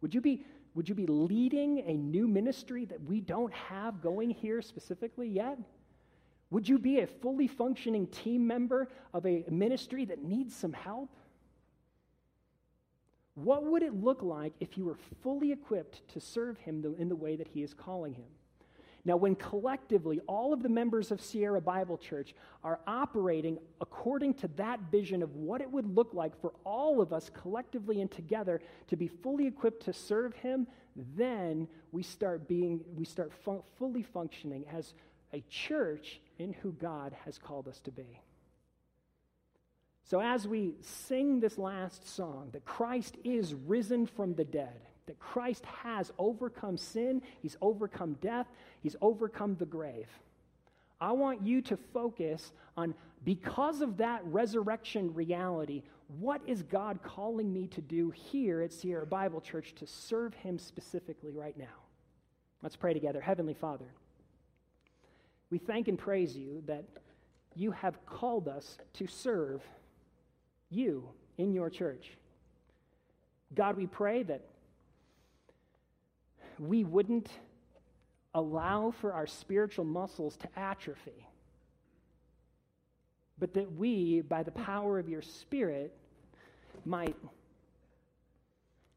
Would 0.00 0.14
you 0.14 0.20
be, 0.20 0.44
would 0.74 0.88
you 0.88 0.94
be 0.94 1.06
leading 1.06 1.80
a 1.80 1.94
new 1.94 2.28
ministry 2.28 2.84
that 2.86 3.02
we 3.02 3.20
don't 3.20 3.52
have 3.52 4.00
going 4.00 4.30
here 4.30 4.62
specifically 4.62 5.28
yet? 5.28 5.58
Would 6.50 6.68
you 6.68 6.78
be 6.78 7.00
a 7.00 7.06
fully 7.06 7.46
functioning 7.46 8.06
team 8.06 8.46
member 8.46 8.88
of 9.12 9.26
a 9.26 9.44
ministry 9.50 10.04
that 10.06 10.22
needs 10.22 10.54
some 10.54 10.72
help? 10.72 11.10
What 13.34 13.64
would 13.64 13.82
it 13.82 13.94
look 13.94 14.22
like 14.22 14.54
if 14.58 14.76
you 14.76 14.84
were 14.84 14.98
fully 15.22 15.52
equipped 15.52 16.06
to 16.08 16.20
serve 16.20 16.58
Him 16.58 16.84
in 16.98 17.08
the 17.08 17.16
way 17.16 17.36
that 17.36 17.48
He 17.48 17.62
is 17.62 17.74
calling 17.74 18.14
Him? 18.14 18.24
Now, 19.04 19.16
when 19.16 19.36
collectively 19.36 20.20
all 20.26 20.52
of 20.52 20.62
the 20.62 20.68
members 20.68 21.10
of 21.10 21.20
Sierra 21.20 21.60
Bible 21.60 21.96
Church 21.96 22.34
are 22.64 22.80
operating 22.86 23.58
according 23.80 24.34
to 24.34 24.48
that 24.56 24.80
vision 24.90 25.22
of 25.22 25.34
what 25.34 25.60
it 25.60 25.70
would 25.70 25.94
look 25.94 26.12
like 26.12 26.38
for 26.40 26.52
all 26.64 27.00
of 27.00 27.12
us 27.12 27.30
collectively 27.32 28.00
and 28.00 28.10
together 28.10 28.60
to 28.88 28.96
be 28.96 29.08
fully 29.08 29.46
equipped 29.46 29.84
to 29.84 29.92
serve 29.92 30.34
Him, 30.34 30.66
then 31.16 31.68
we 31.92 32.02
start 32.02 32.48
being, 32.48 32.80
we 32.96 33.04
start 33.04 33.32
fu- 33.44 33.64
fully 33.78 34.02
functioning 34.02 34.64
as 34.72 34.94
a 35.32 35.42
church 35.48 36.20
in 36.38 36.52
who 36.52 36.72
God 36.72 37.14
has 37.24 37.38
called 37.38 37.68
us 37.68 37.80
to 37.80 37.90
be. 37.90 38.20
So, 40.04 40.20
as 40.20 40.48
we 40.48 40.74
sing 40.80 41.40
this 41.40 41.58
last 41.58 42.08
song, 42.08 42.48
that 42.52 42.64
Christ 42.64 43.16
is 43.24 43.52
risen 43.52 44.06
from 44.06 44.34
the 44.34 44.44
dead, 44.44 44.80
that 45.08 45.18
Christ 45.18 45.64
has 45.82 46.12
overcome 46.18 46.76
sin, 46.76 47.20
he's 47.42 47.56
overcome 47.60 48.16
death, 48.20 48.46
he's 48.82 48.94
overcome 49.00 49.56
the 49.56 49.66
grave. 49.66 50.08
I 51.00 51.12
want 51.12 51.42
you 51.42 51.60
to 51.62 51.76
focus 51.76 52.52
on, 52.76 52.94
because 53.24 53.80
of 53.80 53.96
that 53.96 54.20
resurrection 54.24 55.12
reality, 55.14 55.82
what 56.20 56.40
is 56.46 56.62
God 56.62 57.00
calling 57.02 57.52
me 57.52 57.66
to 57.68 57.80
do 57.80 58.10
here 58.10 58.62
at 58.62 58.72
Sierra 58.72 59.06
Bible 59.06 59.40
Church 59.40 59.74
to 59.76 59.86
serve 59.86 60.34
Him 60.34 60.58
specifically 60.58 61.32
right 61.32 61.56
now? 61.58 61.66
Let's 62.62 62.76
pray 62.76 62.92
together. 62.92 63.20
Heavenly 63.20 63.54
Father, 63.54 63.86
we 65.50 65.58
thank 65.58 65.88
and 65.88 65.98
praise 65.98 66.36
you 66.36 66.62
that 66.66 66.84
you 67.54 67.70
have 67.72 68.04
called 68.06 68.48
us 68.48 68.78
to 68.94 69.06
serve 69.06 69.62
you 70.70 71.08
in 71.38 71.52
your 71.52 71.70
church. 71.70 72.10
God, 73.54 73.76
we 73.76 73.86
pray 73.86 74.22
that 74.24 74.42
we 76.60 76.84
wouldn't 76.84 77.28
allow 78.34 78.90
for 79.00 79.12
our 79.12 79.26
spiritual 79.26 79.84
muscles 79.84 80.36
to 80.36 80.48
atrophy, 80.56 81.26
but 83.38 83.54
that 83.54 83.72
we, 83.76 84.20
by 84.22 84.42
the 84.42 84.50
power 84.50 84.98
of 84.98 85.08
your 85.08 85.22
Spirit, 85.22 85.96
might 86.84 87.16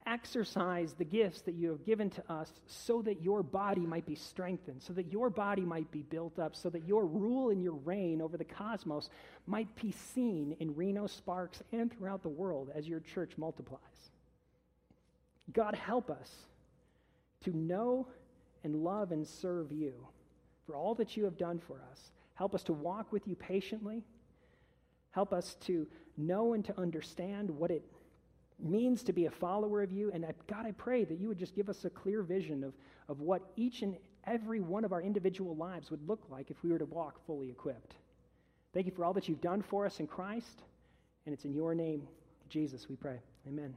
exercise 0.07 0.93
the 0.93 1.05
gifts 1.05 1.41
that 1.41 1.53
you 1.53 1.69
have 1.69 1.85
given 1.85 2.09
to 2.09 2.23
us 2.31 2.51
so 2.67 3.01
that 3.03 3.21
your 3.21 3.43
body 3.43 3.81
might 3.81 4.05
be 4.05 4.15
strengthened, 4.15 4.81
so 4.81 4.93
that 4.93 5.11
your 5.11 5.29
body 5.29 5.61
might 5.61 5.89
be 5.91 6.01
built 6.01 6.39
up, 6.39 6.55
so 6.55 6.69
that 6.69 6.87
your 6.87 7.05
rule 7.05 7.51
and 7.51 7.61
your 7.61 7.73
reign 7.73 8.21
over 8.21 8.35
the 8.35 8.43
cosmos 8.43 9.09
might 9.45 9.73
be 9.81 9.91
seen 9.91 10.55
in 10.59 10.75
Reno, 10.75 11.07
Sparks, 11.07 11.61
and 11.71 11.91
throughout 11.91 12.23
the 12.23 12.29
world 12.29 12.71
as 12.73 12.87
your 12.87 12.99
church 12.99 13.31
multiplies. 13.37 13.79
God, 15.53 15.75
help 15.75 16.09
us 16.09 16.31
to 17.41 17.55
know 17.55 18.07
and 18.63 18.75
love 18.75 19.11
and 19.11 19.27
serve 19.27 19.71
you 19.71 19.93
for 20.65 20.75
all 20.75 20.95
that 20.95 21.17
you 21.17 21.23
have 21.25 21.37
done 21.37 21.59
for 21.59 21.81
us. 21.91 22.11
Help 22.35 22.55
us 22.55 22.63
to 22.63 22.73
walk 22.73 23.11
with 23.11 23.27
you 23.27 23.35
patiently. 23.35 24.03
Help 25.11 25.33
us 25.33 25.55
to 25.61 25.87
know 26.17 26.53
and 26.53 26.63
to 26.65 26.79
understand 26.79 27.49
what 27.49 27.71
it 27.71 27.83
means 28.59 29.03
to 29.03 29.13
be 29.13 29.25
a 29.25 29.31
follower 29.31 29.81
of 29.81 29.91
you. 29.91 30.11
And 30.11 30.25
God, 30.47 30.65
I 30.65 30.71
pray 30.71 31.03
that 31.03 31.19
you 31.19 31.27
would 31.27 31.39
just 31.39 31.55
give 31.55 31.69
us 31.69 31.83
a 31.85 31.89
clear 31.89 32.21
vision 32.21 32.63
of, 32.63 32.73
of 33.09 33.19
what 33.19 33.41
each 33.55 33.81
and 33.81 33.97
every 34.25 34.59
one 34.59 34.85
of 34.85 34.93
our 34.93 35.01
individual 35.01 35.55
lives 35.55 35.89
would 35.91 36.07
look 36.07 36.23
like 36.29 36.51
if 36.51 36.63
we 36.63 36.71
were 36.71 36.79
to 36.79 36.85
walk 36.85 37.25
fully 37.25 37.49
equipped. 37.49 37.95
Thank 38.73 38.85
you 38.85 38.91
for 38.91 39.03
all 39.03 39.13
that 39.13 39.27
you've 39.27 39.41
done 39.41 39.61
for 39.61 39.85
us 39.85 39.99
in 39.99 40.07
Christ. 40.07 40.63
And 41.25 41.33
it's 41.33 41.45
in 41.45 41.53
your 41.53 41.75
name, 41.75 42.07
Jesus, 42.49 42.87
we 42.89 42.95
pray. 42.95 43.19
Amen. 43.47 43.75